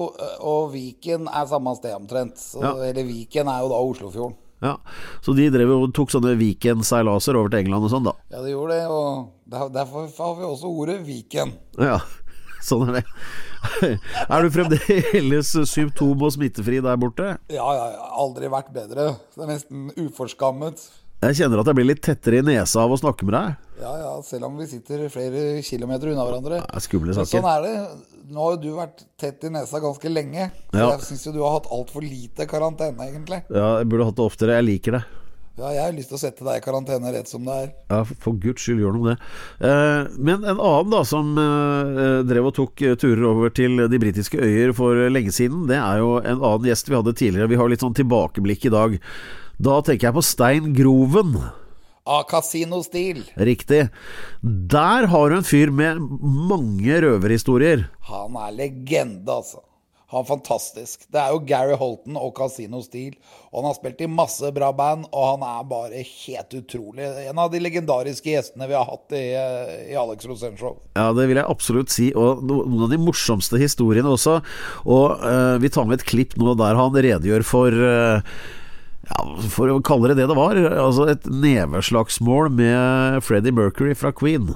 [0.41, 2.41] og Viken er samme sted omtrent.
[2.41, 2.73] Så, Ja.
[2.89, 4.37] Eller Viken er jo da Oslofjorden.
[4.65, 4.77] Ja.
[5.21, 8.15] Så de drev og tok sånne Viken-seilaser over til England og sånn, da.
[8.33, 8.87] Ja, de gjorde det.
[8.89, 11.53] Og derfor har vi også ordet Viken.
[11.77, 11.99] Ja,
[12.65, 13.05] sånn er det.
[14.35, 17.35] Er du fremdeles symptom- og smittefri der borte?
[17.53, 18.11] Ja, ja, ja.
[18.25, 19.15] Aldri vært bedre.
[19.35, 20.83] Det er nesten uforskammet.
[21.25, 23.55] Jeg kjenner at jeg blir litt tettere i nesa av å snakke med deg.
[23.81, 26.59] Ja, ja, selv om vi sitter flere kilometer unna hverandre.
[26.69, 27.31] Er skumle saker.
[27.41, 27.75] sånn er det.
[28.35, 30.51] Nå har jo du vært tett i nesa ganske lenge.
[30.73, 30.91] Så Ja.
[30.93, 33.41] jeg syns jo du har hatt altfor lite karantene, egentlig.
[33.49, 34.59] Ja, jeg burde hatt det oftere.
[34.61, 35.05] Jeg liker det.
[35.55, 37.69] Ja, jeg har lyst til å sette deg i karantene rett som det er.
[37.93, 39.69] Ja, for- guds skyld, gjør noe med det.
[39.71, 44.01] Eh, men en annen da som eh, drev og tok eh, turer over til de
[44.03, 47.49] britiske øyer for lenge siden, det er jo en annen gjest vi hadde tidligere.
[47.55, 48.97] Vi har litt sånn tilbakeblikk i dag.
[49.63, 51.37] Da tenker jeg på Stein Groven.
[52.05, 53.23] av Casino-stil.
[53.39, 53.87] Riktig.
[54.43, 57.87] Der har du en fyr med mange røverhistorier.
[58.11, 59.63] Han er legende, altså.
[60.15, 61.07] Han fantastisk.
[61.13, 63.17] Det er jo Gary Holton og Casino Steel.
[63.51, 67.07] Og han har spilt i masse bra band, og han er bare helt utrolig.
[67.29, 69.25] En av de legendariske gjestene vi har hatt i,
[69.93, 70.79] i Alex Rosén Show.
[70.99, 72.11] Ja, det vil jeg absolutt si.
[72.19, 74.41] Og noen av de morsomste historiene også.
[74.87, 78.37] Og uh, vi tar med et klipp nå der han redegjør for uh,
[79.05, 80.59] ja, For å kalle det det det var.
[80.59, 84.55] Altså et neveslagsmål med Freddie Mercury fra Queen.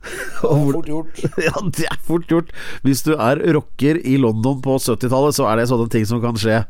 [0.50, 1.22] Er fort gjort.
[1.46, 2.52] Ja, det er fort gjort.
[2.86, 6.38] Hvis du er rocker i London på 70-tallet, så er det sånne ting som kan
[6.40, 6.62] skje.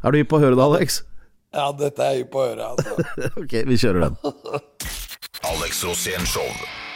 [0.00, 1.02] Er du hypp på å høre det, Alex?
[1.50, 3.08] Ja, dette er jeg hypp på å høre, altså.
[3.42, 4.36] Ok, vi kjører den.
[5.50, 6.46] Alex Rosén Show.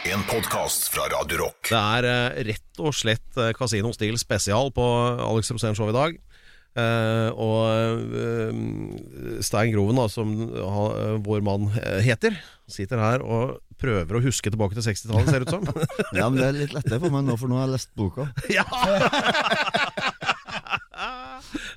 [0.05, 1.71] En podkast fra Radio Rock.
[1.71, 4.85] Det er eh, rett og slett eh, Casino Stil spesial på
[5.25, 6.19] Alex Rosén Show i dag.
[6.75, 11.69] Uh, og uh, Stein Groven, da, som eh, vår mann
[12.03, 12.35] heter,
[12.67, 13.53] sitter her og
[13.85, 15.85] prøver å huske tilbake til 60-tallet, ser det ut som.
[16.19, 18.29] Ja, men det er litt lettere for meg nå, for nå har jeg lest boka.
[18.57, 18.65] ja!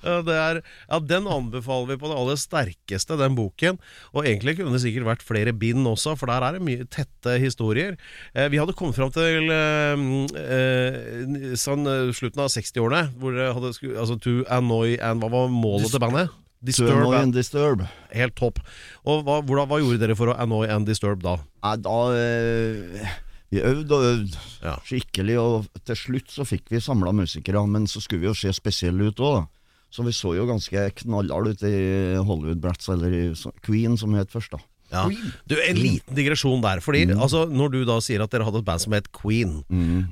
[0.08, 3.80] Er, ja, Den anbefaler vi på det aller sterkeste, den boken.
[4.14, 7.36] Og egentlig kunne det sikkert vært flere bind også, for der er det mye tette
[7.42, 7.98] historier.
[8.32, 10.04] Eh, vi hadde kommet fram til eh,
[10.40, 15.52] eh, sånn eh, slutten av 60-årene, hvor det hadde altså, To Annoy and Hva var
[15.52, 16.32] målet til bandet?
[16.64, 16.90] Disturb.
[16.90, 17.84] Annoy and Disturb.
[18.10, 18.58] Helt topp.
[19.06, 21.36] Og hva, hvordan, hva gjorde dere for å annoy and disturb da?
[21.62, 23.12] Nei, da eh,
[23.54, 24.74] Vi øvde og øvde Ja.
[24.84, 28.52] skikkelig, og til slutt så fikk vi samla musikere, men så skulle vi jo se
[28.52, 29.46] spesielle ut òg.
[29.90, 33.22] Så vi så jo ganske knallharde ut i Hollywood Brats, eller i
[33.64, 34.58] Queen, som het først, da.
[34.90, 35.04] Ja.
[35.48, 36.80] Du, En liten digresjon der.
[36.80, 39.58] Fordi altså, Når du da sier at dere hadde et band som het Queen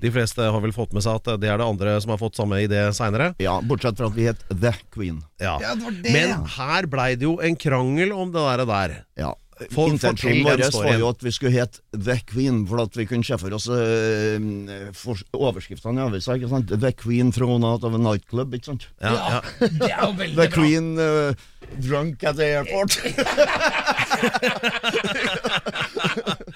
[0.03, 2.37] De fleste har vel fått med seg at det er det andre som har fått
[2.37, 3.31] samme idé seinere?
[3.43, 5.23] Ja, bortsett fra at vi het The Queen.
[5.41, 5.57] Ja.
[5.63, 8.65] Ja, det var det, Men her blei det jo en krangel om det der.
[8.67, 8.97] der.
[9.17, 9.33] Ja.
[9.73, 13.25] For- Intensjonen vår var jo at vi skulle hete The Queen, for at vi kunne
[13.25, 14.37] se for oss uh,
[14.93, 16.37] for, overskriftene i avisa.
[16.37, 16.69] ikke sant?
[16.69, 18.89] The Queen thrown out of a nightclub, ikke sant?
[19.01, 19.41] Ja, ja.
[19.81, 20.57] Det er jo veldig The bra.
[20.59, 21.33] Queen uh,
[21.81, 23.01] drunk at the airport.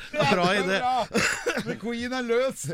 [0.31, 0.81] Bra idé.
[1.65, 2.67] The Queen er løs.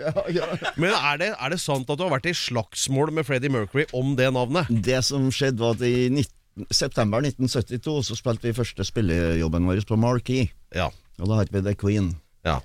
[0.77, 3.87] Men er det, er det sant at du har vært i slagsmål med Freddie Mercury
[3.97, 4.71] om det navnet?
[4.71, 6.27] Det som skjedde, var at i 19,
[6.71, 10.49] september 1972 så spilte vi første spillejobben vår på Marquee.
[10.75, 10.89] Ja.
[11.21, 12.15] Og da het vi The Queen.
[12.45, 12.61] ja.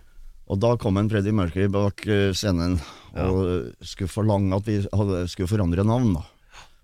[0.51, 2.73] Og da kom en Freddie Mercury bak eh, scenen
[3.15, 6.17] og skulle forlange at vi hadde, skulle forandre navn.
[6.17, 6.25] da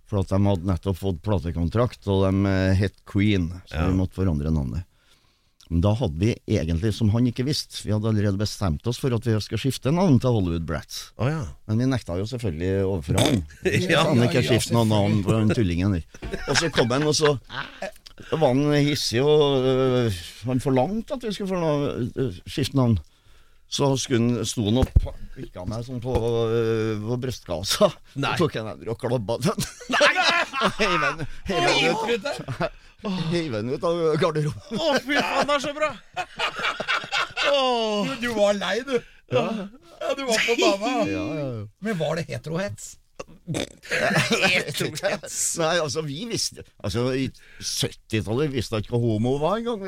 [0.07, 3.89] For at de hadde nettopp fått platekontrakt, og de eh, het Queen, så Ja.
[3.89, 4.86] vi måtte forandre navnet.
[5.69, 9.13] Men da hadde vi egentlig, som han ikke visste, vi hadde allerede bestemt oss for
[9.15, 11.09] at vi skulle skifte navn til Hollywood Brats.
[11.19, 11.41] Oh, ja.
[11.67, 13.43] Men vi nekta jo selvfølgelig overfor han.
[13.91, 16.07] Ja, han ikke ja, skifte noe navn på den tullingen der.
[16.47, 17.35] Og så kom han, og så
[18.31, 22.97] var han hissig, og øh, han forlangte at vi skulle få noe, øh, skifte navn.
[23.67, 24.87] Så skulle sto han og
[25.35, 27.89] pikka meg sånn på, øh, på brystkassa.
[28.15, 28.31] Nei.
[28.39, 29.65] Så tok han hender og klabba den.
[29.91, 31.25] Og heiv den-
[32.15, 32.71] ut-
[33.33, 34.79] heiv den ut av garderoben.
[34.79, 35.91] Å, fy faen, det er så bra!
[37.51, 38.13] Åh.
[38.23, 38.95] Du var lei, du.
[39.35, 39.43] Ja,
[40.15, 40.93] du var på dama.
[41.03, 41.67] Ja, ja, ja.
[41.83, 42.93] Men var det heterohets?
[45.57, 47.29] Nei, altså, vi visste Altså, I
[47.63, 49.79] 70-tallet visste jeg ikke hva homo var engang.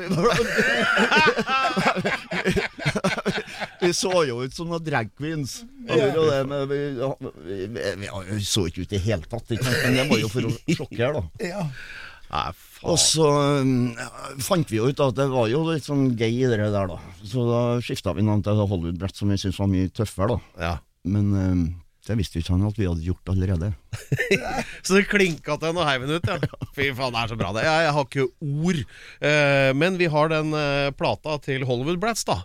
[3.82, 5.60] vi så jo ut som noen drag queens.
[5.88, 6.08] Ja.
[6.48, 6.80] men vi,
[7.44, 10.32] vi, vi, vi så ikke ut i det hele tatt, ikke men det var jo
[10.32, 11.22] for å sjokkere, da.
[11.52, 11.66] Ja.
[12.30, 12.50] Nei,
[12.86, 13.26] Og så
[13.58, 13.90] um,
[14.38, 16.98] fant vi jo ut at det var jo litt sånn gay i det der, da.
[17.26, 20.38] Så da skifta vi navn til Hollywood Brett, som vi syntes var mye tøffere, da.
[20.62, 20.74] Ja.
[21.10, 21.64] Men um,
[22.08, 23.72] det visste ikke han at vi hadde gjort allerede.
[24.86, 26.38] Så det klinka til og heiv den ut, ja.
[26.76, 27.64] Fy faen, det er så bra, det.
[27.66, 28.80] Jeg, jeg har ikke ord.
[29.30, 32.38] Eh, men vi har den eh, plata til Hollywood Brats, da.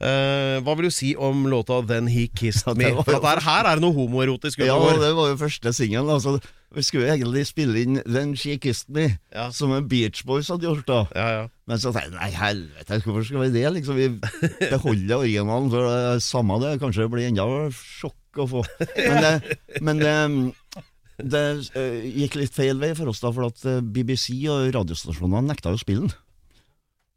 [0.00, 3.02] Eh, hva vil du si om låta 'Then He Kissed Ja, Me'?
[3.04, 6.08] For jo- her, her er det noe homoerotisk Ja, det var jo første singel.
[6.08, 6.38] Altså,
[6.70, 9.50] vi skulle egentlig spille inn 'Then She Kissed Me', Ja.
[9.50, 10.86] som en Beach Boys hadde gjort.
[10.86, 11.48] da Ja, ja.
[11.66, 13.66] Men så tenkte jeg nei, helvete, hvorfor skal vi det?
[13.74, 14.08] Liksom, vi
[14.70, 16.80] beholder originalen, for det er samme det.
[16.80, 17.44] Kanskje det blir enda
[17.74, 18.64] sjokk å få.
[19.10, 20.14] Men det, men det,
[21.18, 25.50] det eh, gikk litt feil vei for oss, da, for at eh, BBC og radiostasjonene
[25.50, 26.18] nekta jo å spille den.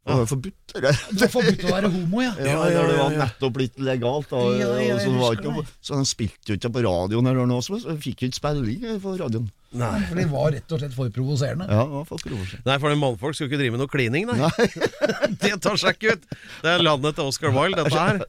[0.04, 0.72] Det var forbudt.
[0.84, 0.90] det.
[1.16, 2.34] Var forbudt å være homo, ja.
[2.44, 4.28] Ja, når det var nettopp blitt legalt.
[4.28, 7.30] Da, Ja, ja, og så, jeg var ikke så de spilte jo ikke på radioen
[7.30, 9.48] eller noe, så fikk jo ikke spilling på radioen.
[9.74, 11.66] For de var rett og slett for provoserende.
[11.68, 12.64] Ja, det var for provoserende.
[12.68, 14.50] Nei, for det mannfolk skulle ikke drive med noe klining, nei.
[15.42, 16.28] det tar seg ikke ut!
[16.62, 18.20] Det er landet til Oscar Wilde, dette her.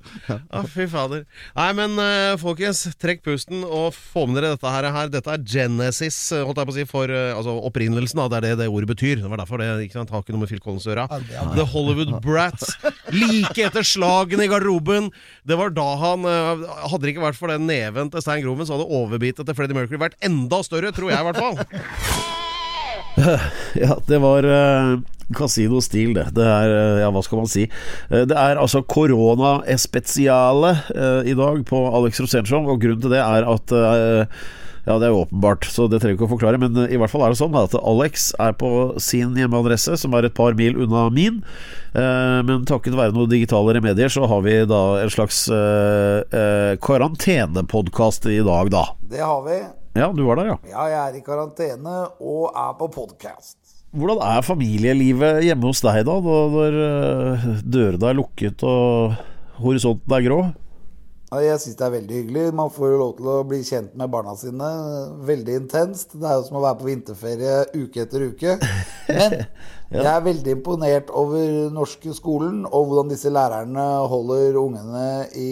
[0.49, 1.25] Å, fy fader.
[1.58, 4.89] Nei, men eh, folkens, trekk pusten og få med dere dette her.
[4.95, 5.12] her.
[5.13, 8.23] Dette er Genesis, eh, holdt jeg på å si, for eh, altså, opprinnelsen.
[8.23, 8.27] Da.
[8.34, 9.21] Det er det det ordet betyr.
[9.21, 11.08] Det var derfor det ikke sant, har ikke noe med Phil Collins å gjøre.
[11.55, 12.75] The Hollywood Brats.
[13.13, 15.12] Like etter slagene i garderoben.
[15.45, 18.75] Det var da han Hadde det ikke vært for den neven til Stein Groven, så
[18.75, 22.34] hadde overbitet til Freddie Mercury vært enda større, tror jeg hvert fall.
[23.80, 25.00] Ja, det var uh,
[25.34, 26.28] Casino Stil, det.
[26.36, 27.65] Det er, eh, ja, hva skal man si.
[28.10, 33.24] Eh, det er altså korona-especiale uh, i dag på Alex Rosénshow, og grunnen til det
[33.24, 34.26] er at uh,
[34.86, 37.10] ja, det er jo åpenbart, så det trenger vi ikke å forklare, men i hvert
[37.10, 38.69] fall er det sånn at Alex er på
[39.02, 41.39] sin hjemmeadresse, som er et par mil unna min.
[41.95, 45.39] Men takket være noen digitale remedier, så har vi da en slags
[46.86, 48.86] karantenepodkast i dag, da.
[49.10, 49.58] Det har vi.
[49.95, 50.55] Ja, du var der, ja.
[50.67, 53.55] Ja, jeg er i karantene og er på podkast.
[53.95, 59.15] Hvordan er familielivet hjemme hos deg, da, når eh, dørene er lukket og
[59.62, 60.39] horisonten er grå?
[61.43, 62.43] Jeg syns det er veldig hyggelig.
[62.56, 64.69] Man får jo lov til å bli kjent med barna sine.
[65.28, 66.13] Veldig intenst.
[66.19, 68.56] Det er jo som å være på vinterferie uke etter uke.
[69.10, 69.36] Men
[69.95, 75.06] jeg er veldig imponert over norske skolen og hvordan disse lærerne holder ungene
[75.38, 75.50] i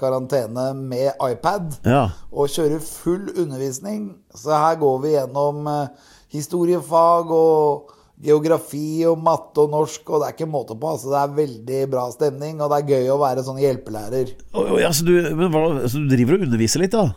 [0.00, 2.04] karantene med iPad Ja.
[2.32, 4.10] og kjører full undervisning.
[4.34, 5.88] Så her går vi gjennom eh,
[6.32, 7.91] historiefag og
[8.22, 10.94] geografi og matte og norsk, og det er ikke måte på.
[10.94, 14.32] Altså, det er veldig bra stemning, og det er gøy å være sånn hjelpelærer.
[14.54, 15.52] Oh, ja, så, du, men
[15.90, 17.10] så du driver og underviser litt, da?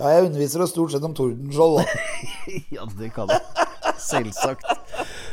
[0.00, 2.04] Ja, jeg underviser jo stort sett om Tordenskjold, da.
[2.76, 3.66] Ja, det kan jeg.
[4.00, 4.64] Selvsagt.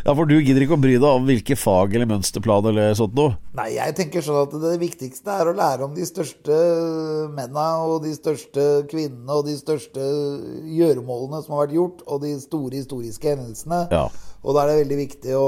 [0.05, 3.15] Ja, for du gidder ikke å bry deg om hvilke fag eller mønsterplan eller sånt
[3.17, 3.35] noe?
[3.57, 6.57] Nei, jeg tenker sånn at det viktigste er å lære om de største
[7.33, 10.07] menna og de største kvinnene og de største
[10.77, 13.85] gjøremålene som har vært gjort, og de store historiske hendelsene.
[13.93, 14.07] Ja.
[14.47, 15.47] Og da er det veldig viktig å,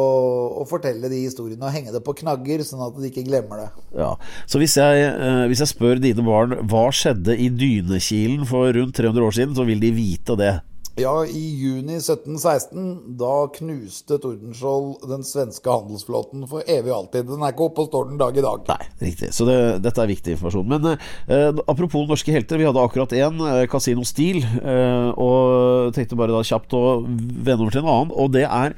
[0.59, 3.67] å fortelle de historiene og henge det på knagger, sånn at de ikke glemmer det.
[4.01, 4.15] Ja,
[4.49, 8.97] Så hvis jeg, eh, hvis jeg spør dine barn hva skjedde i Dynekilen for rundt
[8.97, 10.57] 300 år siden, så vil de vite det.
[10.99, 17.29] Ja, i juni 1716, da knuste Tordenskjold den svenske handelsflåten for evig og alltid.
[17.29, 18.65] Den er ikke oppe og står den dag i dag.
[18.67, 19.29] Nei, riktig.
[19.35, 20.67] Så det, dette er viktig informasjon.
[20.67, 24.41] Men eh, apropos norske helter, vi hadde akkurat én, eh, Casino Steel.
[24.43, 28.15] Eh, og tenkte bare da kjapt å vende over til en annen.
[28.19, 28.75] Og det er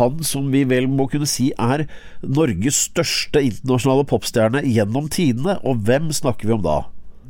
[0.00, 1.86] han som vi vel må kunne si er
[2.26, 5.60] Norges største internasjonale popstjerne gjennom tidene.
[5.62, 6.80] Og hvem snakker vi om da?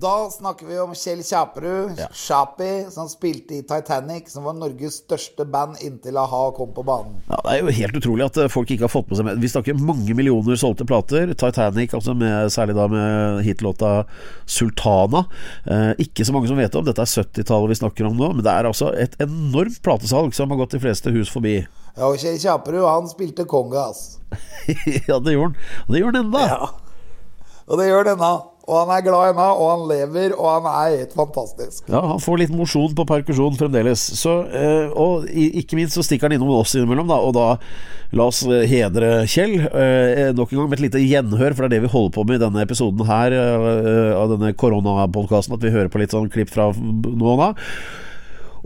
[0.01, 5.45] Da snakker vi om Kjell Kjaperud, Chapi, som spilte i Titanic, som var Norges største
[5.45, 7.19] band inntil a-ha kom på banen.
[7.27, 9.43] Ja, Det er jo helt utrolig at eh, folk ikke har fått på seg med.
[9.43, 11.35] Vi snakker mange millioner solgte plater.
[11.35, 13.91] Titanic, altså med, særlig da med hitlåta
[14.47, 15.27] 'Sultana'.
[15.67, 16.87] Eh, ikke så mange som vet om.
[16.87, 20.49] Dette er 70-tallet vi snakker om nå, men det er altså et enormt platesalg som
[20.49, 21.59] har gått de fleste hus forbi.
[21.99, 24.17] Ja, og Kjell Kjaperud, han spilte kongas.
[25.11, 25.61] ja, det gjorde han.
[25.85, 26.47] Og det gjør han enda.
[26.49, 26.71] Ja.
[27.69, 28.33] Og det gjør denne.
[28.71, 31.89] Og han er glad i meg, og han lever, og han er helt fantastisk.
[31.91, 34.03] Ja, Han får litt mosjon på perkusjon fremdeles.
[34.21, 37.19] Så, eh, og ikke minst så stikker han innom oss innimellom, da.
[37.19, 37.49] Og da
[38.15, 39.57] la oss eh, hedre Kjell.
[39.67, 42.27] Eh, nok en gang med et lite gjenhør, for det er det vi holder på
[42.29, 43.35] med i denne episoden her
[44.15, 45.59] av denne koronapodkasten.
[45.59, 47.51] At vi hører på litt sånn klipp fra nå og da.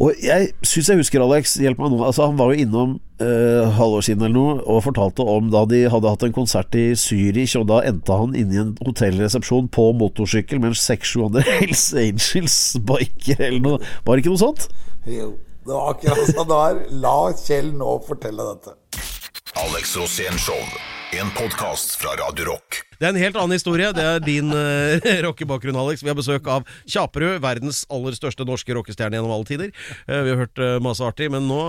[0.01, 2.01] Og jeg syns jeg husker, Alex, hjelp meg nå.
[2.03, 5.85] Altså, han var jo innom eh, halvår siden eller noe og fortalte om da de
[5.93, 9.89] hadde hatt en konsert i Zürich, og da endte han inne i en hotellresepsjon på
[10.01, 13.93] motorsykkel med seks-sju andre Hells Angels-biker eller noe.
[14.07, 14.67] Var det ikke noe sånt?
[15.07, 15.31] Jo,
[15.65, 16.83] det var akkurat sånn det var.
[17.05, 18.75] La Kjell nå fortelle dette.
[19.63, 20.59] Alex Rosén Show.
[21.15, 22.83] En podkast fra Radio Rock.
[23.05, 23.89] Det er en helt annen historie.
[23.93, 26.01] Det er din uh, rockebakgrunn, Alex.
[26.01, 29.75] Vi har besøk av Kjaperud, verdens aller største norske rockestjerne gjennom alle tider.
[30.09, 31.61] Uh, vi har hørt uh, masse artig, men nå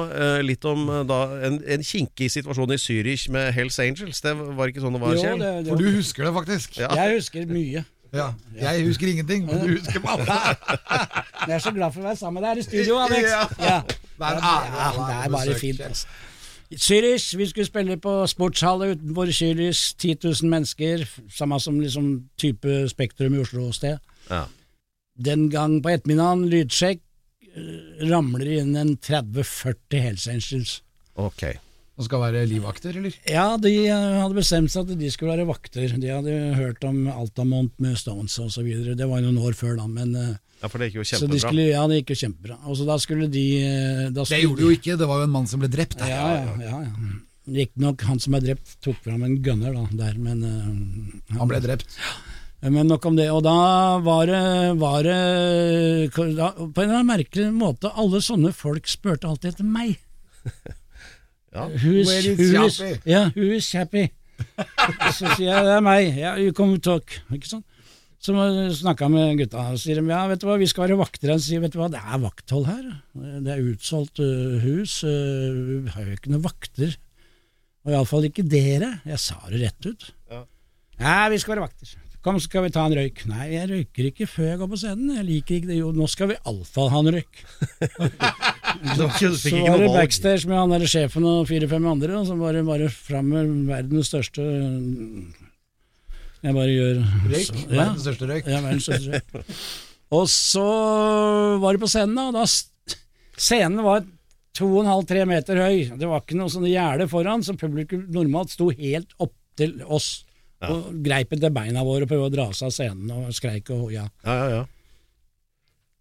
[0.47, 4.21] litt om da, en, en kinkig situasjon i Zürich med Hells Angels.
[4.23, 5.43] Det var ikke sånn det var, Jo, Kjell?
[5.43, 6.79] det, det, For du husker det faktisk.
[6.79, 6.93] Ja.
[7.01, 7.83] Jeg husker mye.
[8.15, 8.29] Ja.
[8.55, 10.39] Jeg husker ingenting, men du husker masse.
[11.49, 13.27] Jeg er så glad for å være sammen med deg her i studio, Alex.
[13.27, 13.41] Ja.
[13.59, 13.81] Ja.
[13.85, 14.55] Det er det, ha
[14.95, 15.81] det er bare fint.
[15.83, 16.07] Altså.
[16.73, 19.93] Zürich, vi skulle spille på sportshallet utenfor Zürich.
[19.97, 23.99] 10 000 mennesker, samme som liksom type Spektrum i Oslo-sted.
[24.29, 24.45] Ja.
[25.15, 27.03] Den gang på ettermiddagen, lydsjekk,
[27.53, 30.81] eh, ramler inn en 30-40 Hells Angels.
[31.15, 31.45] Ok.
[31.95, 33.13] Som skal være livvakter, eller?
[33.29, 35.93] Ja, de eh, hadde bestemt seg at de skulle være vakter.
[36.01, 38.97] De hadde hørt om Altamont med Stones og så videre.
[38.99, 39.87] Det var noen år før, da.
[39.87, 41.39] Men, eh, Ja, for det gikk jo så de kjempebra.
[41.43, 42.55] skulle, ja, det gikk jo kjempebra.
[42.65, 43.45] Og så da skulle de
[44.15, 45.97] da skulle Det gjorde de- jo ikke, det var jo en mann som ble drept.
[45.99, 46.07] der.
[46.07, 46.93] Ja, ja, ja, ja.
[47.45, 51.59] Riktignok han som er drept, tok fram en gunner da, der, men uh, Han ble
[51.61, 51.85] drept.
[52.65, 53.27] Men nok om det.
[53.29, 54.39] Og da var det,
[54.81, 59.63] var det da, På en eller annen merkelig måte, alle sånne folk spurte alltid etter
[59.67, 59.99] meg.
[61.55, 61.69] Ja.
[61.71, 64.09] Who is, Where is who is, ja, who is Chappie?
[65.15, 66.09] Så sier jeg det er meg.
[66.17, 67.13] Yeah, you come talk.
[67.31, 67.63] Ikke sant?
[68.25, 68.33] Så
[68.79, 71.41] snakka med gutta, og sier de ja, vet du hva, vi skal være vakter Han
[71.43, 72.87] sier vet du hva, det er vakthold her.
[73.45, 75.03] Det er utsolgt øh, hus.
[75.05, 76.95] øh, vi har jo ikke noen vakter.
[77.85, 78.95] Og iallfall ikke dere.
[79.05, 80.09] Jeg sa det rett ut.
[80.31, 80.41] Ja.
[81.29, 81.93] vi skal være vakter.
[82.25, 83.21] Kom, skal vi ta en røyk.
[83.29, 85.13] Nei, jeg røyker ikke før jeg går på scenen.
[85.19, 85.77] Jeg liker ikke det.
[85.83, 87.43] Jo, nå skal vi iallfall ha en røyk.
[88.97, 89.07] Så
[89.61, 92.89] var det backstage med han der sjefen og fire-fem andre, og så var det bare
[92.91, 94.43] fram med verdens største
[96.45, 97.55] Jeg bare gjør Røyk.
[97.65, 98.49] Ja, Verdens største røyk.
[98.51, 99.55] Ja, verdens største røyk.
[100.15, 100.65] Og så
[101.63, 102.27] var det på scenen, da.
[102.29, 102.45] og da
[103.35, 104.05] Scenen var
[104.55, 105.79] to og en halv, tre meter høy.
[105.99, 110.21] Det var ikke noe sånn gjerde foran, så publikum normalt sto helt opp til oss.
[110.65, 113.87] Og greip etter beina våre og prøvde å dra seg av scenen og skreik og
[113.87, 114.05] hoia.
[114.23, 114.63] Ja, ja, ja.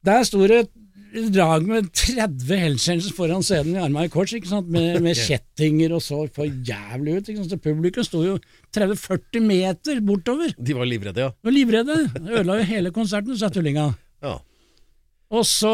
[0.05, 0.67] Der sto det
[1.35, 4.71] drag med 30 Hells foran scenen i armene i kors, ikke sant?
[4.73, 7.29] Med, med kjettinger og så for jævlig ut.
[7.29, 7.53] Ikke sant?
[7.55, 8.39] Så publikum sto jo
[8.75, 10.57] 30-40 meter bortover.
[10.59, 11.31] De var livredde, ja.
[11.35, 12.01] De var livredde.
[12.25, 13.93] Ødela jo hele konserten, sa tullinga.
[14.25, 14.39] ja.
[15.35, 15.71] Og så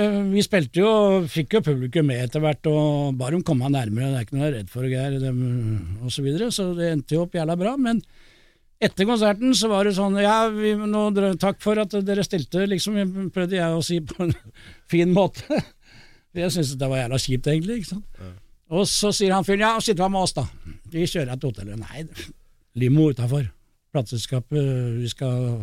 [0.00, 0.90] eh, Vi spilte jo,
[1.30, 4.42] fikk jo publikum med etter hvert, og bare de kom nærmere, det er ikke noe
[4.46, 5.18] jeg er redd for, Geir,
[6.02, 6.48] og så videre.
[6.54, 7.76] Så det endte jo opp jævla bra.
[7.78, 8.00] Men
[8.82, 11.06] etter konserten så var det sånn Ja, vi, nå,
[11.40, 12.98] takk for at dere stilte, liksom,
[13.34, 14.34] prøvde jeg å si på en
[14.92, 15.62] fin måte.
[16.36, 17.80] Jeg syntes det var jævla kjipt, egentlig.
[17.80, 18.22] ikke sant?
[18.72, 20.46] Og så sier han fyren ja, sitt hva med oss, da.
[20.92, 21.80] Vi kjører til hotellet.
[21.82, 22.06] Nei,
[22.80, 23.44] limo utafor.
[23.92, 24.62] Plateselskapet,
[24.96, 25.60] vi skal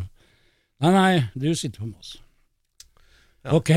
[0.80, 2.14] Nei, nei, du sitter på med oss.
[3.52, 3.72] Ok.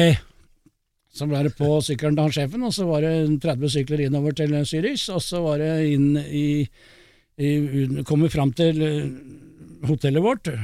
[1.12, 4.37] Så ble det på sykkelen til han sjefen, og så var det 30 sykler innover
[4.37, 6.46] til Zürich, og så var det inn i
[8.08, 9.06] Kommer fram til eh,
[9.88, 10.52] hotellet vårt.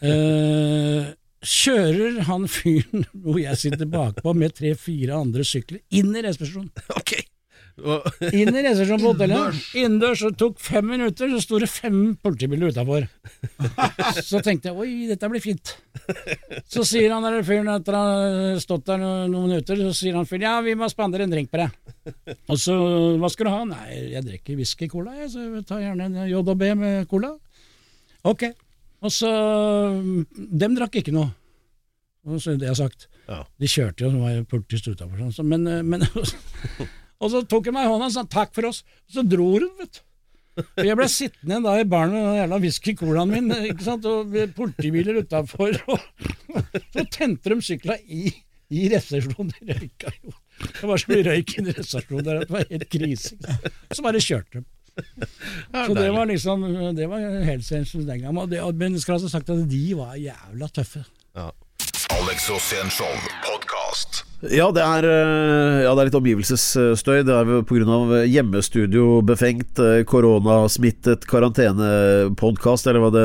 [0.00, 1.10] Eh,
[1.44, 6.70] kjører han fyren hvor jeg sitter bakpå med tre-fire andre sykler, inn i resepsjonen.
[6.96, 7.12] Ok.
[8.40, 9.58] Inn i resepsjonen på hotellet.
[9.78, 10.22] Innendørs.
[10.26, 13.06] Det tok fem minutter, så sto det fem politibiler utafor.
[14.32, 15.72] Så tenkte jeg oi, dette blir fint.
[16.70, 20.28] Så sier han der fyren etter å ha stått der noen, minutter, så sier han
[20.28, 22.14] fyren ja, vi må spandere en drink på deg.
[22.50, 22.76] Og så
[23.20, 23.62] hva skal du ha?
[23.72, 27.32] Nei, jeg drikker whisky cola, jeg, så jeg tar gjerne en JB med cola.
[28.28, 28.48] Ok.
[29.02, 29.30] Og så
[30.32, 31.32] Dem drakk ikke noe.
[32.28, 33.08] Og så det jeg har sagt.
[33.26, 33.42] Ja.
[33.58, 36.04] De kjørte jo, det var jo politist utafor, sånn, men, men
[37.22, 39.46] Og så tok han meg i hånda og sa takk for oss, og så dro
[39.54, 40.02] hun, vet du.
[40.76, 44.04] Og Jeg ble sittende da i baren med den jævla whisky-colaen min, ikke sant?
[44.10, 45.78] og politibiler utafor.
[45.88, 48.26] Og så tente de sykla i,
[48.74, 49.54] i resepsjonen.
[49.62, 50.34] De røyka jo.
[50.66, 53.38] Det var så mye røyk i resepsjonen der at det var helt krise.
[53.96, 54.66] Så bare kjørte de.
[55.72, 56.66] Så det var liksom
[56.98, 58.36] Det var Hells Angels den gangen.
[58.42, 61.06] Og det- Men skal altså sagt at de var jævla tøffe.
[62.12, 63.08] Alex Rosén Show
[63.46, 63.71] podkast.
[64.50, 67.20] Ja, det er, eh, ja, det er litt omgivelsesstøy.
[67.22, 67.62] Det er pga.
[67.62, 73.22] på grunn av hjemmestudio befengt, eh, koronasmittet karantenepodkast, eller hva det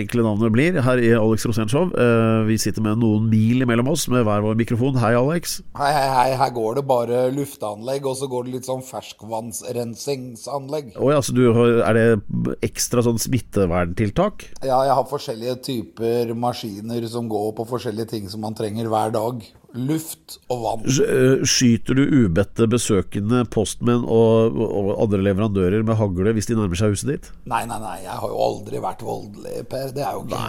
[0.00, 4.08] enkle navnet blir, her i Alex Rosén Eh, Vi sitter med noen mil mellom oss
[4.08, 4.96] med hver vår mikrofon.
[4.98, 5.62] Hei, Alex.
[5.76, 10.96] Hei, hei, hei, her går det bare lufteanlegg, og så går det litt sånn ferskvannsrensingsanlegg.
[10.98, 12.18] Å ja, så du har, er det
[12.62, 14.44] ekstra sånn smitteverntiltak?
[14.64, 19.10] Ja, jeg har forskjellige typer maskiner som går på forskjellige ting som man trenger hver
[19.14, 19.42] dag.
[19.74, 20.82] Luft og vann.
[20.84, 26.76] Eh, Skyter du ubedte besøkende postmenn og, og andre leverandører med hagle hvis de nærmer
[26.78, 27.30] seg huset ditt?
[27.48, 29.94] Nei, nei, nei, jeg har jo aldri vært voldelig, Per.
[29.96, 30.42] Det er jo ikke,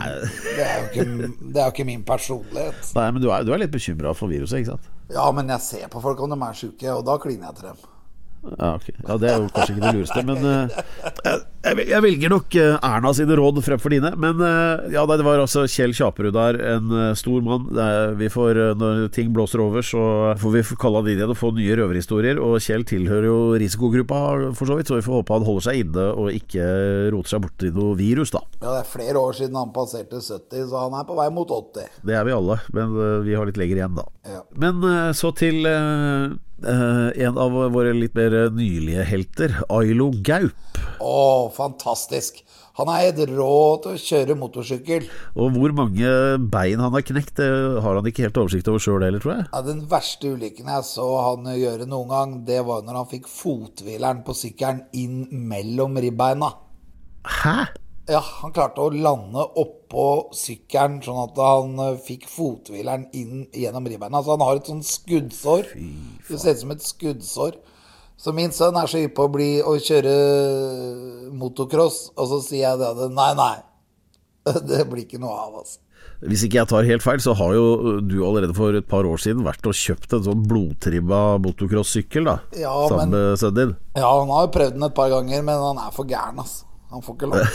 [0.57, 1.07] det er jo ikke,
[1.39, 2.91] det er jo ikke min personlighet.
[2.99, 4.91] Nei, men du er, du er litt bekymra for viruset, ikke sant?
[5.13, 7.71] Ja, men jeg ser på folk om de er sjuke, og da kliner jeg til
[7.71, 7.89] dem.
[8.43, 8.95] Ja, okay.
[9.07, 12.73] ja, Det er jo kanskje ikke det lureste, men uh, jeg, jeg velger nok eh,
[12.83, 14.11] Erna sine råd fremfor dine.
[14.19, 17.69] Men uh, ja, det var altså Kjell Kjaperud der, en stor mann.
[17.79, 20.03] Er, vi får, når ting blåser over, så
[20.41, 22.41] får vi kalle han inn igjen og få nye røverhistorier.
[22.43, 24.21] Og Kjell tilhører jo risikogruppa,
[24.59, 26.67] for så vidt, så vi får håpe han holder seg inne og ikke
[27.15, 28.43] roter seg borti noe virus, da.
[28.59, 31.47] Ja, det er flere år siden han passerte 70, så han er på vei mot
[31.47, 32.01] 80.
[32.03, 34.09] Det er vi alle, men uh, vi har litt lenger igjen, da.
[34.27, 34.43] Ja.
[34.59, 34.83] Men
[35.15, 35.63] så til
[36.61, 40.81] eh, en av våre litt mer nylige helter, Ailo Gaup.
[41.03, 42.43] Å, fantastisk.
[42.79, 45.03] Han er helt rå til å kjøre motorsykkel.
[45.37, 46.09] Og hvor mange
[46.53, 47.49] bein han har knekt, det
[47.85, 49.45] har han ikke helt oversikt over sjøl heller, tror jeg.
[49.51, 53.29] Ja, den verste ulykken jeg så han gjøre noen gang, det var når han fikk
[53.29, 56.49] fothvileren på sykkelen inn mellom ribbeina.
[57.43, 57.57] Hæ?
[58.11, 63.85] Ja, han klarte å lande oppå sykkelen sånn at han eh, fikk fothvileren inn gjennom
[63.87, 64.19] ribbeina.
[64.25, 65.69] Så han har et sånt skuddsår.
[66.27, 67.55] Det ser ut som et skuddsår.
[68.19, 70.11] Så min sønn er så hypp på å bli å kjøre
[71.35, 73.55] motocross, og så sier jeg det at nei, nei.
[74.69, 75.79] Det blir ikke noe av, altså.
[76.23, 79.19] Hvis ikke jeg tar helt feil, så har jo du allerede for et par år
[79.19, 82.37] siden vært og kjøpt en sånn blodtribba motocross-sykkel, da.
[82.59, 83.73] Ja, sammen men- med sønnen din.
[83.95, 86.67] Ja, han har jo prøvd den et par ganger, men han er for gæren, altså.
[86.93, 87.43] Han får ikke lov.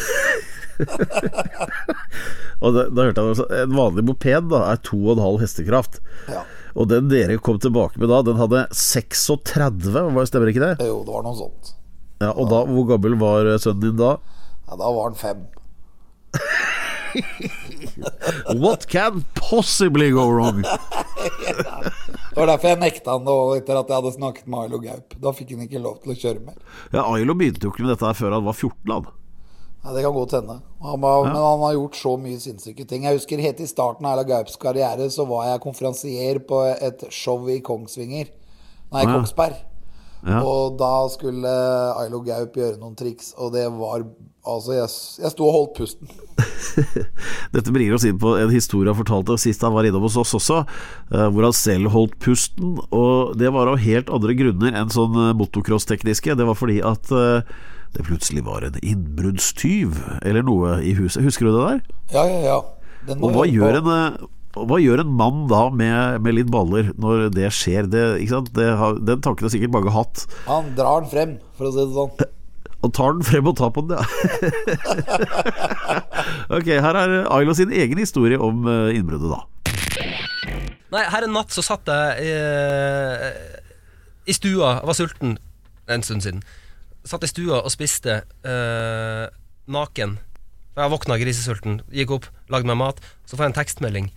[2.63, 5.95] Og da, da hørte jeg også, En vanlig moped da er 2,5 hestekraft.
[6.31, 6.43] Ja.
[6.79, 10.75] Og den dere kom tilbake med da, den hadde 36, hva- stemmer ikke det?
[10.87, 11.65] Jo, det var noe sånt.
[12.23, 14.13] Ja, Og da, hvor gammel var sønnen din da?
[14.69, 15.41] Ja, da var han fem.
[18.59, 20.63] What can possibly go wrong?
[22.29, 25.15] Det var derfor jeg nekta han det etter at jeg hadde snakket med Ailo Gaup.
[25.19, 26.55] Da fikk han ikke lov til å kjøre mer.
[26.95, 29.09] Ja, Ailo begynte jo ikke med dette her før han var 14, han.
[29.85, 30.59] Ja, det kan godt hende.
[30.83, 33.07] Han var, Men han har gjort så mye sinnssyke ting.
[33.07, 37.07] Jeg husker helt i starten av Erla Gaups karriere så var jeg konferansier på et
[37.15, 38.33] show i Kongsvinger.
[38.93, 39.13] Nei, ja.
[39.15, 39.61] Kongsberg.
[40.27, 40.41] Ja.
[40.43, 41.51] Og da skulle
[42.03, 44.03] Ailo Gaup gjøre noen triks, og det var
[44.49, 44.89] Altså, jeg,
[45.21, 46.09] jeg sto og holdt pusten.
[47.55, 50.33] Dette bringer oss inn på en historie han fortalte sist han var innom hos oss
[50.39, 50.63] også,
[51.13, 52.79] eh, hvor han selv holdt pusten.
[52.89, 56.39] Og det var av helt andre grunner enn sånn eh, motocross-tekniske.
[56.39, 57.53] Det var fordi at eh,
[57.97, 61.23] det plutselig var en innbruddstyv eller noe i huset.
[61.25, 61.81] Husker du det der?
[62.13, 62.59] Ja, ja, ja.
[63.09, 64.27] Den Og hva gjør en eh,
[64.59, 67.87] hva gjør en mann da med, med litt baller når det skjer?
[67.91, 68.51] Det, ikke sant?
[68.57, 70.25] Det har, den tanken har sikkert mange hatt.
[70.49, 72.35] Han drar den frem, for å si det sånn.
[72.87, 74.05] Og tar den frem og tar på den, ja.
[76.57, 79.41] ok, her er Ailo sin egen historie om eh, innbruddet, da.
[80.95, 82.37] Nei, her en natt så satt jeg i,
[84.31, 85.35] i stua, jeg var sulten
[85.91, 86.47] en stund siden.
[87.09, 89.27] Satt i stua og spiste eh,
[89.73, 90.19] naken.
[90.79, 93.01] Jeg våkna grisesulten, gikk opp, lagde meg mat.
[93.25, 94.11] Så får jeg en tekstmelding.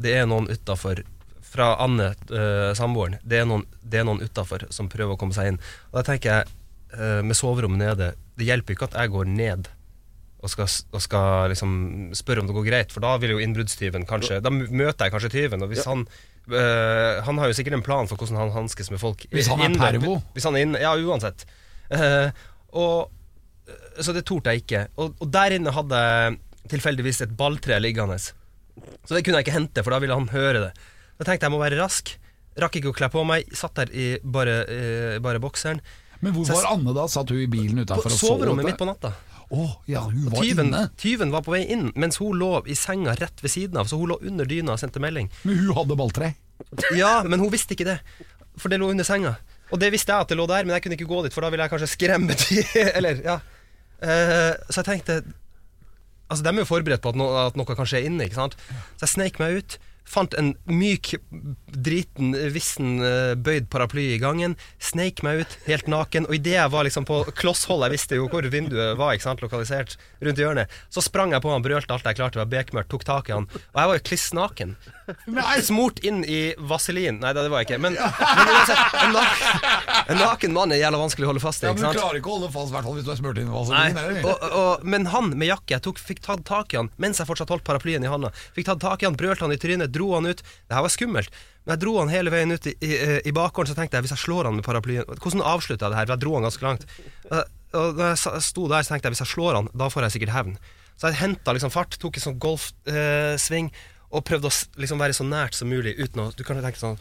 [0.00, 1.02] Det er noen utafor
[1.48, 3.18] fra Anne, eh, samboeren.
[3.22, 5.60] Det er noen, det er noen utafor som prøver å komme seg inn.
[5.90, 6.54] Og da tenker jeg,
[6.96, 9.68] eh, med soverommet nede, det hjelper ikke at jeg går ned
[10.38, 11.70] og skal, og skal liksom
[12.14, 15.32] spørre om det går greit, for da vil jo innbruddstyven kanskje Da møter jeg kanskje
[15.32, 16.04] tyven, og hvis han
[16.46, 19.26] øh, Han har jo sikkert en plan for hvordan han hanskes med folk.
[19.34, 20.20] Hvis han er pervo.
[20.36, 21.42] Hvis han er inne, ja, uansett.
[21.90, 22.30] Eh,
[22.72, 23.10] og,
[24.00, 24.86] så det torde jeg ikke.
[25.00, 26.38] Og, og der inne hadde jeg
[26.72, 28.18] tilfeldigvis et balltre liggende.
[28.20, 30.72] Så det kunne jeg ikke hente, for da ville han høre det.
[31.18, 32.12] Da tenkte jeg jeg må være rask.
[32.58, 33.48] Rakk ikke å kle på meg.
[33.56, 34.60] Satt der i bare,
[35.16, 35.80] i bare bokseren.
[36.20, 37.06] Men hvor jeg- var Anne da?
[37.10, 39.12] Satt hun i bilen utafor og så soverommet midt på natta.
[39.50, 40.90] Oh, ja, hun var Tyven, inne.
[41.00, 43.86] tyven var på vei inn, mens hun lå i senga rett ved siden av.
[43.88, 45.30] Så hun lå under dyna og sendte melding.
[45.48, 46.34] Men hun hadde balltre.
[46.98, 48.00] Ja, men hun visste ikke det,
[48.58, 49.36] for det lå under senga.
[49.68, 51.44] Og det visste jeg at det lå der, men jeg kunne ikke gå dit, for
[51.44, 52.62] da ville jeg kanskje skremme de
[52.98, 53.38] Eller, ja.
[53.98, 55.22] Uh, så jeg tenkte
[56.28, 58.54] Altså, de er jo forberedt på at, no at noe kan skje inne, ikke sant.
[58.98, 59.78] Så jeg sneik meg ut.
[60.08, 61.12] Fant en myk,
[61.68, 64.56] driten, vissen, eh, bøyd paraply i gangen.
[64.80, 66.28] Sneik meg ut, helt naken.
[66.30, 69.98] Og idet jeg var liksom på klosshold, jeg visste jo hvor vinduet var, sant, lokalisert
[70.24, 73.04] rundt hjørnet, så sprang jeg på han, brølte alt jeg klarte, det var bekmørkt, tok
[73.04, 73.48] tak i han.
[73.52, 74.76] Og jeg var jo kliss naken.
[75.64, 77.20] Smurt inn i vaselin.
[77.22, 77.80] Nei, det var jeg ikke.
[77.80, 79.68] Men, men en, naken,
[80.12, 81.68] en naken mann er jævla vanskelig å holde fast i.
[81.68, 83.40] Ja, men du klarer ikke å holde fast, i hvert fall hvis du er smurt
[83.40, 83.96] inn i vaselin.
[83.96, 87.20] Nei, og, og, men han med jakke, jeg tok, fikk tatt tak i han mens
[87.20, 88.32] jeg fortsatt holdt paraplyen i handa.
[88.56, 90.40] Fikk tatt tak i han, brølte han i trynet, dro han ut.
[90.46, 91.36] Det her var skummelt.
[91.66, 92.94] Men jeg dro han hele veien ut i, i,
[93.28, 95.98] i bakgården, så tenkte jeg hvis jeg slår han med paraplyen Hvordan avslutta jeg det
[96.00, 96.12] her?
[96.14, 96.86] Jeg dro han ganske langt.
[97.28, 97.44] Eh,
[97.76, 100.14] Og da jeg sto der, så tenkte jeg hvis jeg slår han, da får jeg
[100.16, 100.54] sikkert hevn.
[100.98, 103.68] Så jeg henta liksom fart, tok en sånn golfsving
[104.08, 106.80] og prøvde å liksom være så nært som mulig uten å Du kan jo tenke
[106.80, 106.96] sånn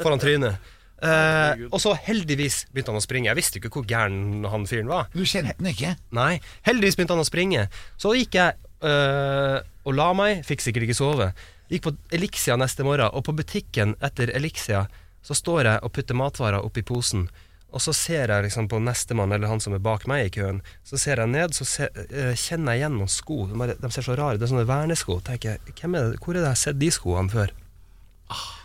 [0.00, 0.56] foran trynet.
[1.02, 3.28] Eh, og så heldigvis begynte han å springe.
[3.30, 5.08] Jeg visste jo ikke hvor gæren han fyren var.
[5.14, 5.96] Du kjente den ikke?
[6.14, 6.36] Nei,
[6.66, 7.66] heldigvis begynte han å springe.
[8.00, 8.54] Så gikk jeg
[8.86, 11.30] øh, og la meg, fikk sikkert ikke sove.
[11.72, 14.86] Gikk på Elixia neste morgen, og på butikken etter Elixia
[15.22, 17.28] så står jeg og putter matvarer oppi posen.
[17.72, 20.60] Og så ser jeg liksom på nestemann, eller han som er bak meg i køen.
[20.84, 23.46] Så ser jeg ned, så ser, øh, kjenner jeg igjen noen sko.
[23.48, 24.36] De, de ser så rare.
[24.36, 25.22] Det er sånne vernesko.
[25.24, 26.20] Tenker jeg, hvem er det?
[26.20, 27.54] Hvor er det jeg har sett de skoene før?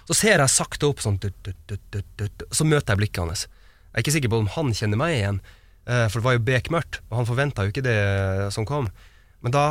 [0.07, 3.47] Så ser jeg sakte opp sånn dut, dut, dut, Så møter jeg blikket hans.
[3.47, 5.39] Jeg er ikke sikker på om han kjenner meg igjen,
[5.87, 7.97] eh, for det var jo bekmørkt, og han forventa jo ikke det
[8.55, 8.91] som kom.
[9.43, 9.65] Men da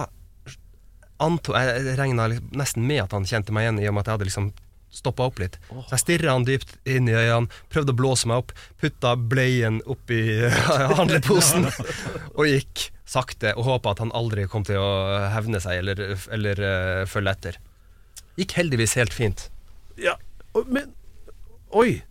[1.22, 4.18] anto, jeg regna nesten med at han kjente meg igjen, i og med at jeg
[4.18, 4.48] hadde liksom
[4.96, 5.58] stoppa opp litt.
[5.68, 9.82] Så jeg stirra han dypt inn i øynene, prøvde å blåse meg opp, putta bleien
[9.84, 10.20] oppi
[10.98, 11.68] handleposen
[12.38, 14.90] og gikk sakte og håpa at han aldri kom til å
[15.34, 17.58] hevne seg eller, eller uh, følge etter.
[18.40, 19.48] Gikk heldigvis helt fint.
[20.00, 20.16] Ja,
[20.66, 20.92] men
[21.76, 22.02] Oi!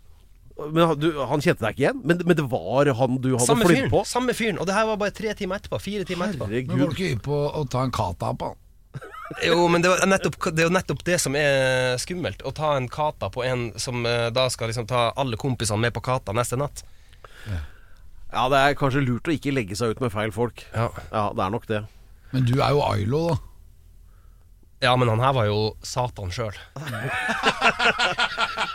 [0.56, 2.02] Men han- du, han kjente deg ikke igjen?
[2.08, 4.04] Men, men det var han du hadde flydd på?
[4.08, 4.60] samme fyren.
[4.62, 5.80] Og det her var bare tre timer etterpå.
[5.84, 6.48] Fire timer etterpå.
[6.48, 8.62] Men var du ikke hypp på å ta en kata på han?
[9.44, 12.44] Jo, men det, var nettopp, det er jo nettopp det som er skummelt.
[12.46, 15.96] Å ta en kata på en som eh, da skal liksom ta alle kompisene med
[15.96, 16.86] på kata neste natt.
[18.36, 20.66] Ja, det er kanskje lurt å ikke legge seg ut med feil folk.
[20.76, 20.90] Ja.
[21.10, 21.82] Ja, det er nok det.
[22.34, 23.38] Men du er jo Ailo, da.
[24.84, 26.56] Ja, men han her var jo Satan sjøl.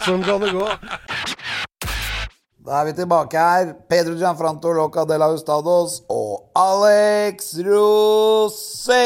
[0.06, 0.64] Sånn kan det gå.
[2.64, 3.74] Da er vi tilbake her.
[3.90, 6.19] Pedro Gianfranto Loca de la Hustados og
[6.60, 9.04] Alex Rosé.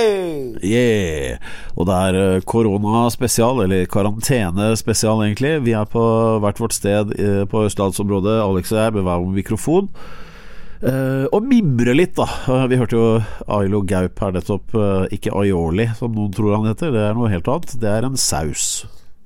[0.65, 1.39] Yeah.
[1.79, 5.53] Og det er eh, koronaspesial, eller karantene-spesial egentlig.
[5.67, 6.03] Vi er på
[6.43, 9.89] hvert vårt sted eh, på østlandsområdet, Alex og jeg, med hver vår mikrofon.
[10.83, 12.27] Eh, og mimre litt, da.
[12.71, 13.07] Vi hørte jo
[13.59, 14.75] Ailo Gaup her nettopp.
[15.15, 16.91] ikke aioli, som noen tror han heter.
[16.95, 17.79] Det er noe helt annet.
[17.79, 18.83] Det er en saus.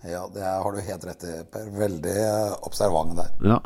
[0.09, 1.67] Ja, det har du helt rett i, Per.
[1.77, 3.33] Veldig eh, observant der.
[3.45, 3.59] Ja.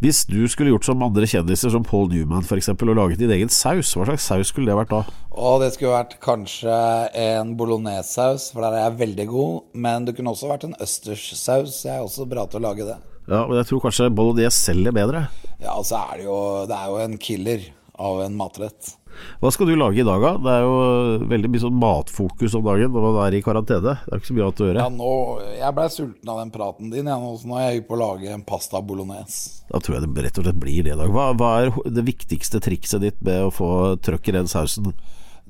[0.00, 3.52] Hvis du skulle gjort som andre kjendiser, som Paul Newman f.eks., og laget din egen
[3.52, 5.02] saus, hva slags saus skulle det vært da?
[5.36, 6.78] Og det skulle vært kanskje
[7.20, 9.58] en bolognese-saus, for der er jeg veldig god.
[9.86, 11.82] Men det kunne også vært en østerssaus.
[11.84, 12.96] Jeg er også bra til å lage det.
[13.30, 15.26] Ja, og jeg tror kanskje bolognese selger bedre.
[15.60, 16.38] Ja, og så er det jo
[16.70, 17.68] Det er jo en killer
[18.00, 18.94] av en matrett.
[19.40, 20.32] Hva skal du lage i dag, da?
[20.40, 23.94] Det er jo veldig mye sånn matfokus om dagen når man er i karantene.
[24.04, 24.84] Det er ikke så mye annet å gjøre.
[24.84, 25.12] Ja, nå
[25.56, 28.02] Jeg blei sulten av den praten din, jeg nå, så nå er jeg på å
[28.02, 29.64] lage en pasta bolognese.
[29.70, 31.14] Da tror jeg det rett og slett blir det i dag.
[31.14, 33.70] Hva, hva er det viktigste trikset ditt med å få
[34.02, 34.92] trøkk i den sausen?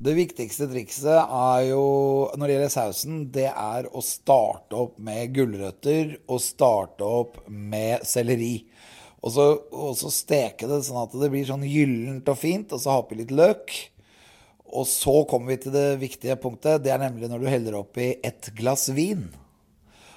[0.01, 1.81] Det viktigste trikset er jo,
[2.33, 8.01] når det gjelder sausen, det er å starte opp med gulrøtter og starte opp med
[8.09, 8.55] selleri.
[9.21, 12.81] Og så, og så steke det sånn at det blir sånn gyllent og fint, og
[12.81, 13.75] så ha oppi litt løk.
[14.71, 16.81] Og så kommer vi til det viktige punktet.
[16.85, 19.27] Det er nemlig når du heller oppi ett glass vin.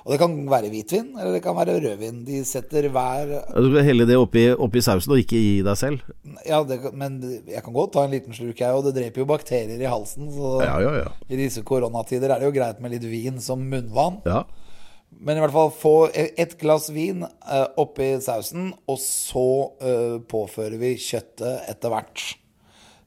[0.05, 2.19] Og det kan være hvitvin, eller det kan være rødvin.
[2.27, 6.03] De setter hver Du skal helle det oppi, oppi sausen og ikke gi deg selv?
[6.45, 7.17] Ja, det, men
[7.49, 10.29] jeg kan godt ta en liten slurk, jeg, og det dreper jo bakterier i halsen.
[10.33, 11.15] Så Ja, ja, ja.
[11.25, 14.21] i disse koronatider er det jo greit med litt vin som munnvann.
[14.29, 14.45] Ja.
[15.21, 19.47] Men i hvert fall få et glass vin eh, oppi sausen, og så
[19.85, 22.25] eh, påfører vi kjøttet etter hvert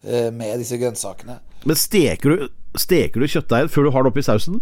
[0.05, 1.39] eh, med disse grønnsakene.
[1.68, 2.47] Men steker du,
[2.78, 4.62] steker du kjøttdeigen før du har det oppi sausen?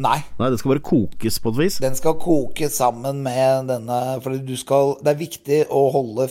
[0.00, 1.78] Nei, Nei, Den skal bare kokes på et vis.
[1.82, 6.28] den skal kokes sammen med denne For du skal, det er viktig å holde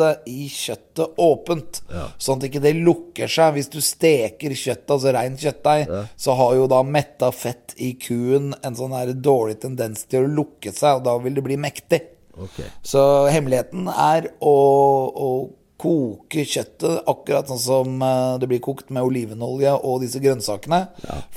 [0.00, 1.82] fettet i kjøttet åpent,
[2.18, 3.54] sånn at ikke det lukker seg.
[3.56, 5.86] Hvis du steker kjøttet, altså rein kjøttdeig,
[6.16, 10.34] så har jo da metta fett i kuen en sånn her dårlig tendens til å
[10.40, 12.02] lukke seg, og da vil det bli mektig.
[12.82, 14.54] Så hemmeligheten er å,
[15.12, 15.30] å
[15.80, 20.80] koke kjøttet akkurat sånn som eh, det blir kokt med olivenolje og disse grønnsakene.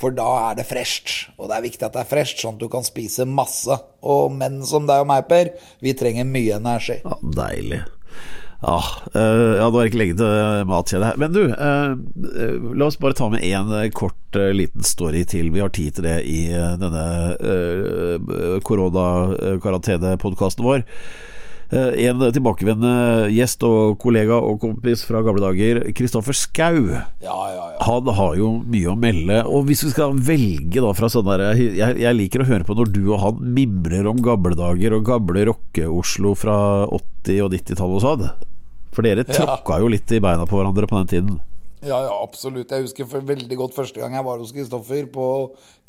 [0.00, 1.14] For da er det fresht.
[1.38, 3.78] Og det er viktig at det er fresht, sånn at du kan spise masse.
[4.04, 5.54] Og menn som deg og meg, Per,
[5.84, 7.00] vi trenger mye energi.
[7.04, 7.80] Ja, deilig.
[8.64, 8.80] Ja,
[9.14, 11.18] eh, ja, det var ikke lenge til matkjede her.
[11.20, 11.90] Men du, eh,
[12.44, 15.52] eh, la oss bare ta med én kort eh, liten story til.
[15.52, 17.04] Vi har tid til det i eh, denne
[17.44, 20.86] uh, koronakarantenepodkasten vår.
[21.74, 26.78] Eh, en tilbakevendende gjest og kollega og kompis fra gamle dager, Kristoffer Skau.
[27.24, 27.78] Ja, ja, ja.
[27.88, 29.40] Han har jo mye å melde.
[29.48, 32.76] Og hvis vi skal velge da fra sånn der jeg, jeg liker å høre på
[32.78, 36.56] når du og han mimrer om gamle dager og gamle rocke-Oslo fra
[36.86, 38.28] 80- og 90-tallet og sånn.
[38.94, 41.42] For dere tråkka jo litt i beina på hverandre på den tiden.
[41.84, 42.70] Ja, ja, absolutt.
[42.72, 45.26] Jeg husker veldig godt første gang jeg var hos Kristoffer på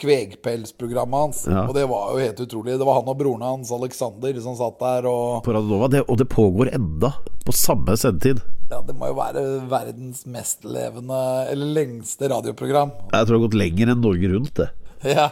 [0.02, 1.44] Kvegpelsprogrammet hans.
[1.48, 1.64] Ja.
[1.70, 2.76] Og det var jo helt utrolig.
[2.76, 5.48] Det var han og broren hans, Alexander, som satt der og
[5.94, 7.14] det, og det pågår enda,
[7.48, 8.44] på samme sendetid.
[8.74, 11.22] Ja, det må jo være verdens mest levende,
[11.54, 12.92] eller lengste radioprogram.
[13.14, 14.70] Jeg tror det har gått lenger enn Norge Rundt, det.
[15.16, 15.30] Ja.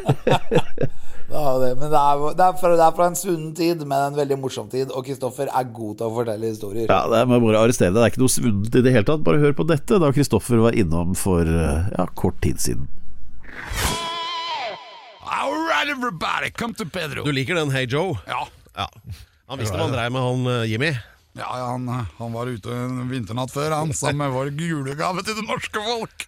[1.30, 4.06] ja det, men det er, det, er fra, det er fra en svunnen tid, men
[4.08, 4.90] en veldig morsom tid.
[4.90, 6.90] Og Kristoffer er god til å fortelle historier.
[6.90, 8.00] Ja, det må jeg bare arrestere deg.
[8.00, 9.24] Det er ikke noe svunnet i det hele tatt.
[9.26, 12.90] Bare hør på dette, da Kristoffer var innom for eh, ja, kort tid siden.
[15.30, 17.24] All right, everybody, come to Pedro.
[17.24, 18.18] Du liker den Hey Joe?
[18.26, 18.44] Ja.
[18.76, 18.90] Ja.
[19.50, 20.92] Han visste hva han dreiv med, han eh, Jimmy.
[21.38, 21.84] Ja, ja, han,
[22.18, 26.24] han var ute en vinternatt før, han, sammen med vår julegave til det norske folk.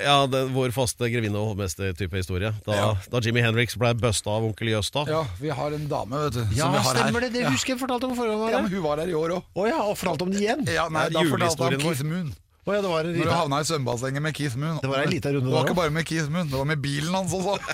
[0.00, 2.54] Ja, det, Vår faste grevinne og hovmester-type historie.
[2.64, 2.86] Da, Ja.
[3.12, 5.08] da Jimmy Henriks ble busta av onkel Jøstad.
[5.12, 6.40] Ja, vi har en dame, vet du.
[6.56, 7.28] Ja, som vi har stemmer her.
[7.28, 7.32] det.
[7.36, 7.50] Det ja.
[7.52, 8.64] husker jeg fortalte om forrige Ja, gang.
[8.64, 9.42] men hun var her i år òg.
[9.54, 10.64] Oh, ja, og fortalte om det igjen?
[10.72, 11.76] Ja, nei, da fortalte han.
[11.84, 12.32] Keith Moon.
[12.66, 14.80] Oh, ja, det var Når du havna i svømmebassenget med Keith Moon.
[14.82, 16.80] Det var en liten runde Det var ikke bare med Keith Moon, det var med
[16.82, 17.60] bilen hans også.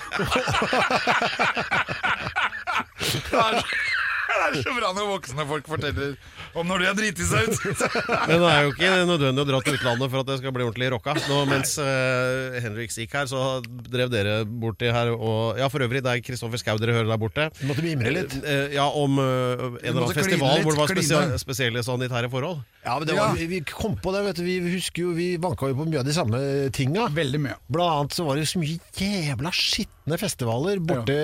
[4.33, 6.15] det, er, så bra når voksne folk forteller
[6.59, 7.83] om når de har driti seg ut.
[8.29, 10.65] Men det er jo ikke nødvendig å dra til utlandet for at det skal bli
[10.67, 11.15] ordentlig rocka.
[11.29, 16.03] Nå, mens uh, Henriks gikk her, så drev dere borti her og Ja, for øvrig,
[16.05, 17.47] det er Kristoffer Schou dere hører der borte.
[17.59, 18.35] Du måtte mimre litt.
[18.43, 22.29] Eh, ja, om uh, en eller annen festival litt, hvor det var spesia spesielle sanitære
[22.33, 22.61] forhold.
[22.83, 24.43] Ja, men det var, vi, vi kom på det, vet du.
[24.47, 26.39] Vi husker jo, vi banka jo på mye av de samme
[26.75, 27.07] tinga.
[27.15, 27.57] Veldig mye.
[27.71, 31.15] Blant annet så var det så mye jævla skitne festivaler borte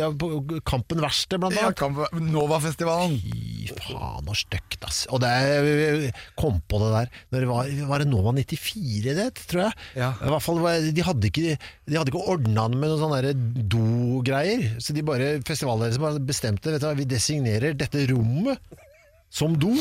[0.00, 2.14] ja, på Kampen Verksted, blant Ja, annet.
[2.22, 3.16] nå Novafestivalen.
[3.24, 5.04] Fy faen og stygt, ass.
[5.08, 9.64] Og det er, kom på det der det var, var det Nova 94 det, tror
[9.66, 9.78] jeg?
[9.98, 10.12] Ja.
[10.20, 10.60] I hvert fall,
[10.94, 11.56] De hadde ikke,
[11.88, 13.34] de hadde ikke ordna den med noen sånne
[13.72, 14.66] do-greier.
[14.84, 18.60] Så de bare, festivalledelsen bestemte vet du, hva, vi designerer dette rommet
[19.34, 19.72] som do.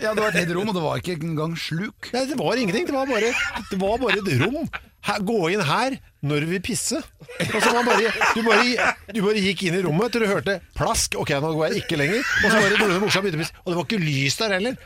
[0.00, 2.08] Ja, det var et helt rom, og det var ikke engang sluk.
[2.14, 2.86] Nei, det var ingenting.
[2.88, 3.32] Det var bare,
[3.68, 4.62] det var bare et rom.
[5.06, 6.98] Her, gå inn her når du vil pisse.
[6.98, 10.56] Og så var bare, du, bare, du bare gikk inn i rommet til du hørte
[10.74, 11.14] plask.
[11.20, 12.24] Ok, nå går jeg ikke lenger.
[12.42, 13.54] Og så bare dro du morsomt begynte å pisse.
[13.62, 14.78] Og det var ikke lys der heller.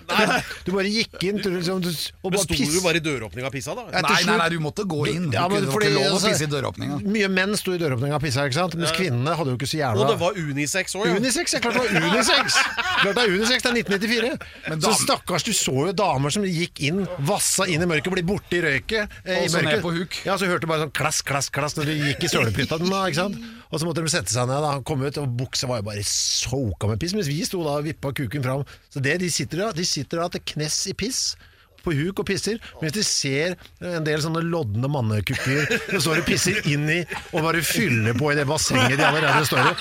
[0.66, 3.48] Du bare gikk inn til, liksom, du- og Men bare sto du bare i døråpninga
[3.48, 3.86] og pissa, da?
[3.94, 5.30] Ja, Nei, nei, nei, du måtte gå inn.
[5.30, 6.98] Du Ja, men kunne fordi, ikke lov å altså, pisse i døråpninga.
[7.16, 8.76] Mye menn sto i døråpninga og pissa, ikke sant?
[8.82, 11.16] mens kvinnene hadde jo ikke så jævla Og det var unisex òg, ja.
[11.16, 12.60] Unisex, ja, klart det var unisex!
[13.00, 14.84] Klart det er unisex, det er 1994.
[14.84, 18.60] så stakkars, du så jo damer som gikk inn, vassa inn i mørket, ble borte
[18.60, 19.08] i røyket.
[19.24, 19.86] Eh, i Og så ned mørket.
[20.12, 20.26] På.
[20.28, 22.78] Ja, så hørte du bare sånn klass, klass, klass når de gikk i sølepytta.
[23.70, 25.88] Og så måtte de sette seg ned, da, Han kom ut, og buksa var jo
[25.90, 28.66] bare soka med piss, mens vi sto da og vippa kuken fram.
[28.90, 31.22] Så det de sitter da, de sitter da til knes i piss.
[31.84, 36.28] På huk og pisser, mens de ser en del sånne lodne mannekukker som står og
[36.28, 37.00] pisser inn i
[37.32, 39.74] og bare fyller på i det bassenget de allerede står i.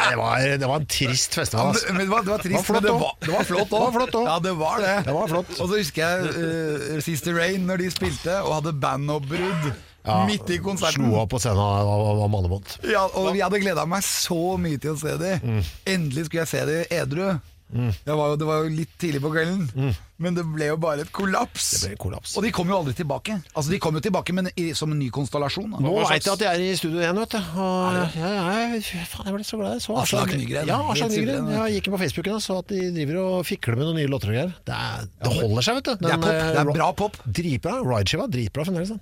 [0.00, 1.74] Det var, det var en trist festival.
[1.76, 4.26] Ja, men, det, var, det var trist, men det var, det var flott òg.
[4.26, 4.96] Ja, det var det.
[5.06, 5.52] Det var flott.
[5.58, 9.70] Og så husker jeg uh, Sister Rain når de spilte og hadde bandoppbrudd
[10.06, 11.04] Ja, midt i konserten.
[11.04, 12.76] Slo av på scenen og var, mannebånd.
[12.88, 15.42] Ja, og vi hadde gleda meg så mye til å se dem.
[15.44, 15.72] Mm.
[15.94, 17.26] Endelig skulle jeg se dem edru.
[17.70, 21.04] Det, var jo, det var jo litt tidlig på kvelden, men det ble jo bare
[21.04, 21.68] et kollaps.
[21.70, 21.80] Mm.
[21.84, 22.32] Det ble kollaps.
[22.36, 23.36] Og de kom jo aldri tilbake.
[23.54, 25.70] Altså De kom jo tilbake, men i, som en ny konstellasjon.
[25.76, 25.78] da.
[25.84, 27.38] Nå veit jeg at jeg er i studio igjen, vet du.
[27.38, 30.66] Og, ja, ja, fy faen, jeg ble så glad jeg så Aslak Nygren.
[30.72, 31.48] Ja, Aslak Nygren.
[31.54, 34.10] Jeg gikk inn på Facebooken og så at de driver og fikler med noen nye
[34.10, 34.52] låter og greier.
[34.66, 35.94] Det, er, det holder seg, vet du.
[36.04, 36.34] Det er pop.
[36.34, 37.20] eh, Det er bra pop.
[37.40, 37.78] Dritbra.
[37.86, 38.26] Rideskiva.
[38.34, 38.96] Dritbra fremdeles.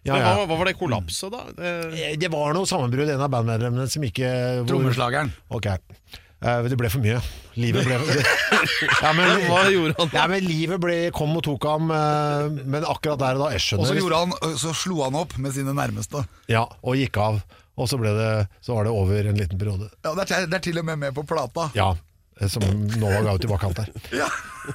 [0.00, 0.30] Ja, ja.
[0.32, 1.42] hva, hva var det kollapset, da?
[1.52, 4.30] Det, Eh, Det var noe sammenbrudd, en av bandmedlemmene som ikke
[4.68, 5.28] Trommeslageren.
[5.52, 5.66] Ok.
[6.40, 7.18] Eh, det ble for mye.
[7.60, 7.98] Livet ble
[9.04, 10.12] ja, men, hva gjorde han?
[10.14, 13.76] Ja, men livet ble, kom og tok ham, eh, men akkurat der og da Jeg
[13.76, 16.24] Og så, gjorde han, så slo han opp med sine nærmeste.
[16.48, 17.42] Ja, og gikk av.
[17.80, 18.30] Og så, ble det,
[18.64, 19.90] så var det over en liten periode.
[20.04, 21.68] Ja, det, er, det er til og med med på plata.
[21.76, 21.92] Ja,
[22.48, 22.64] som
[23.00, 23.90] Nova ga ut i bakkant der.
[24.22, 24.28] Ja.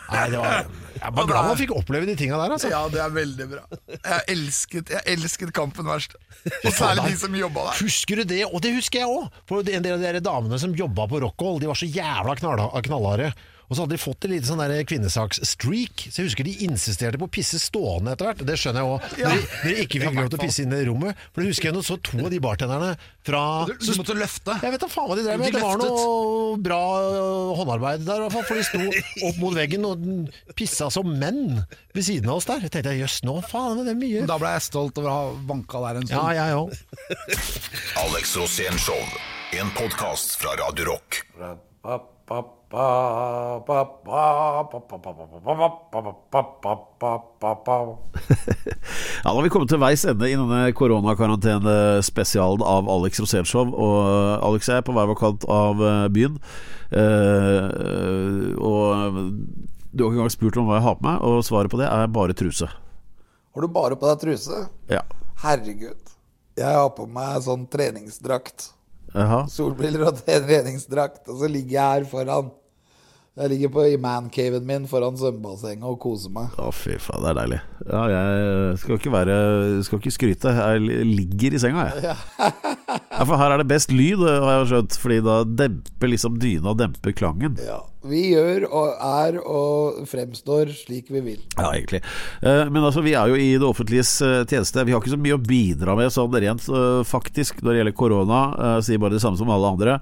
[0.10, 0.66] Nei, det var,
[0.98, 2.70] jeg var glad man fikk oppleve de tinga der, altså.
[2.72, 3.62] Ja, det er veldig bra.
[3.94, 6.18] Jeg elsket, jeg elsket Kampen verst.
[6.66, 7.84] Og særlig de som jobba der.
[7.86, 8.42] Husker du det?
[8.50, 9.30] Og det husker jeg òg!
[9.48, 13.30] For en del av de damene som jobba på Rockhold, de var så jævla knallharde.
[13.66, 16.04] Og så hadde de fått en liten sånn der kvinnesaksstreak.
[16.14, 18.44] Så jeg husker de insisterte på å pisse stående etter hvert.
[18.46, 19.06] Det skjønner jeg òg.
[19.18, 21.24] Når, de- når de ikke fikk lov til å pisse inne i rommet.
[21.34, 22.92] For det husker jeg når så to av de bartenderne
[23.26, 24.58] fra Du, du måtte løfte.
[24.62, 25.48] Jeg vet da faen hva de drev med.
[25.50, 28.46] De Det var noe bra øh, håndarbeid der, i hvert fall.
[28.52, 30.06] For de sto opp mot veggen og
[30.60, 31.64] pissa som menn
[31.96, 32.62] ved siden av oss der.
[32.68, 34.26] Jeg tenkte jøss, nå faen, det er mye.
[34.30, 36.76] Da ble jeg stolt over å ha vanka der en Ja, jeg òg.
[38.06, 39.02] Alex Rosén Show.
[39.58, 41.24] En podkast fra Radio Rock.
[42.72, 43.62] Ja,
[49.24, 53.72] Da har vi kommet til veis ende i denne koronakarantene-spesialen av Alex Rosénshow.
[53.74, 53.98] Og
[54.46, 56.40] Alex er på hver vår kant av eh, byen.
[56.92, 57.66] Eh,
[58.60, 59.22] og
[59.96, 61.88] du har ikke engang spurt om hva jeg har på meg, og svaret på det
[61.88, 62.68] er bare truse.
[62.68, 64.66] Har du bare på deg truse?
[64.92, 65.02] Ja.
[65.46, 66.12] Herregud.
[66.60, 68.72] Jeg har på meg sånn treningsdrakt.
[69.16, 69.46] Jaha.
[69.52, 71.24] Solbriller og treningsdrakt.
[71.32, 72.52] Og så ligger jeg her foran
[73.36, 76.54] Jeg ligger på, i mancaven min foran svømmebassenget og koser meg.
[76.56, 77.58] Å, fy faen, det er deilig.
[77.90, 79.36] Ja, jeg skal ikke være
[79.84, 80.54] Skal ikke skryte.
[80.56, 82.16] Jeg ligger i senga, jeg.
[83.16, 85.00] Ja, for her er det best lyd, har jeg skjønt.
[85.04, 87.60] Fordi da demper liksom dyna demper klangen.
[87.64, 87.82] Ja.
[88.06, 91.42] Vi gjør og er og fremstår slik vi vil.
[91.58, 92.02] Ja, egentlig.
[92.46, 94.86] Eh, Men altså, vi er jo i det offentliges eh, tjeneste.
[94.86, 97.98] Vi har ikke så mye å bidra med sånn rent eh, faktisk når det gjelder
[97.98, 98.42] korona.
[98.86, 100.00] Sier bare det samme som alle andre.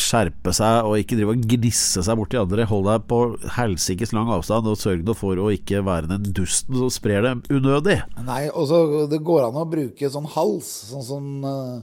[0.00, 2.64] Skjerpe seg og ikke drive og gnisse seg bort til andre.
[2.70, 3.18] Hold deg på
[3.58, 7.34] helsikes lang avstand, og sørg nå for å ikke være den dusten som sprer det
[7.52, 8.00] unødig.
[8.24, 8.80] Nei, og så
[9.10, 11.76] det går an å bruke sånn hals, sånn som eh,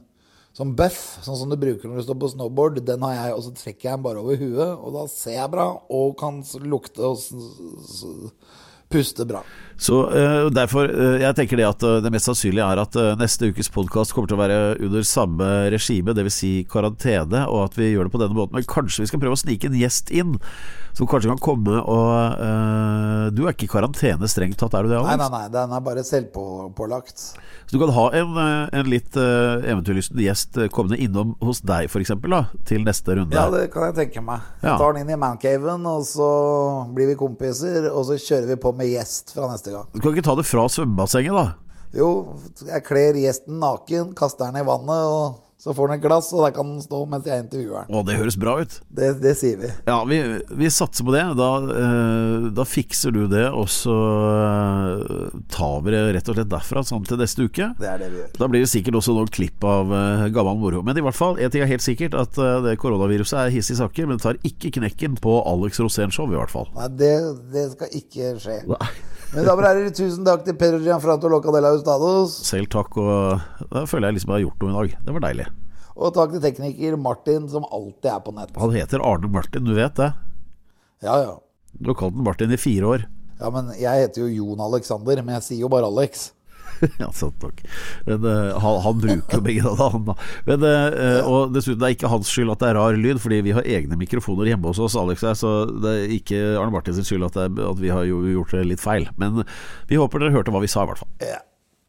[0.62, 2.76] Sånn buff, sånn som du bruker når du står på snowboard.
[2.86, 5.50] Den har jeg, og så trekker jeg den bare over huet, og da ser jeg
[5.50, 7.18] bra og kan lukte og
[8.94, 9.42] puste bra.
[9.82, 13.50] Så uh, derfor uh, Jeg tenker det at uh, det mest sannsynlige er at neste
[13.50, 16.38] ukes podkast kommer til å være under samme regime, dvs.
[16.42, 18.56] Si karantene, og at vi gjør det på denne måten.
[18.58, 20.38] Men kanskje vi skal prøve å snike en gjest inn,
[20.98, 25.00] som kanskje kan komme og Du er ikke i karantene strengt tatt, er du det?
[25.00, 25.22] Nei, Alex?
[25.22, 27.24] nei, nei, den er bare selvpålagt.
[27.70, 28.40] Så du kan ha en,
[28.76, 32.12] en litt eventyrlysten gjest kommende innom hos deg, f.eks.,
[32.68, 33.38] til neste runde.
[33.38, 34.50] Ja, det kan jeg tenke meg.
[34.64, 36.32] Jeg tar den inn i mancaven, og så
[36.96, 39.88] blir vi kompiser, og så kjører vi på med gjest fra neste gang.
[39.94, 41.48] Du kan ikke ta det fra svømmebassenget, da?
[41.92, 42.10] Jo,
[42.64, 46.42] jeg kler gjesten naken, kaster den i vannet og Så får han et glass, og
[46.42, 47.92] der kan han stå mens jeg intervjuer han.
[47.94, 48.72] Å, det høres bra ut.
[48.98, 49.68] Det, det sier vi.
[49.86, 50.18] Ja, vi,
[50.58, 51.22] vi satser på det.
[51.38, 53.94] Da, eh, da fikser du det, og så
[54.40, 57.70] eh, tar vi det rett og slett derfra sånn til neste uke.
[57.78, 58.34] Det er det vi gjør.
[58.40, 60.82] Da blir det sikkert også noen klipp av eh, gammel moro.
[60.88, 63.84] Men i hvert fall, én ting er helt sikkert, at eh, det koronaviruset er hissige
[63.84, 66.74] saker, men det tar ikke knekken på Alex Rosén Show, i hvert fall.
[66.80, 67.14] Nei, det,
[67.54, 68.64] det skal ikke skje.
[69.32, 72.34] Mine damer og herrer, tusen takk til Pedro Gianfranto Locadella Ustados.
[72.44, 75.06] Selv takk, og da føler jeg liksom jeg har gjort noe i dag.
[75.06, 75.46] Det var deilig.
[75.96, 78.52] Og takk til tekniker Martin, som alltid er på nett.
[78.60, 80.10] Han heter Arne Martin, du vet det?
[81.06, 81.38] Ja, ja.
[81.80, 83.08] Du har kalt den Martin i fire år.
[83.40, 86.34] Ja, men jeg heter jo Jon Alexander, men jeg sier jo bare Alex.
[87.02, 87.62] ja, sant nok.
[88.08, 90.18] Men eh, han, han bruker jo begge da, han da.
[90.50, 93.42] Men, eh, og dessuten, det er ikke hans skyld at det er rar lyd, fordi
[93.46, 97.02] vi har egne mikrofoner hjemme hos oss, Alex her, så det er ikke Arne Martins
[97.08, 99.08] skyld at, det er, at vi har gjort det litt feil.
[99.22, 99.44] Men
[99.90, 101.14] vi håper dere hørte hva vi sa, i hvert fall.
[101.24, 101.40] Ja.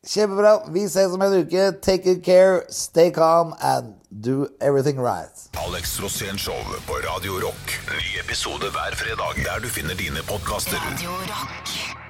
[0.07, 0.72] Kjempebra.
[0.74, 1.72] Vi ses om en uke.
[1.80, 5.30] Take good care, stay calm and do everything right.
[5.66, 7.78] Alex Rosén Show på Radio Rock.
[7.86, 10.76] Ny episode hver fredag der du finner dine podkaster.
[10.90, 12.01] Radio Rock.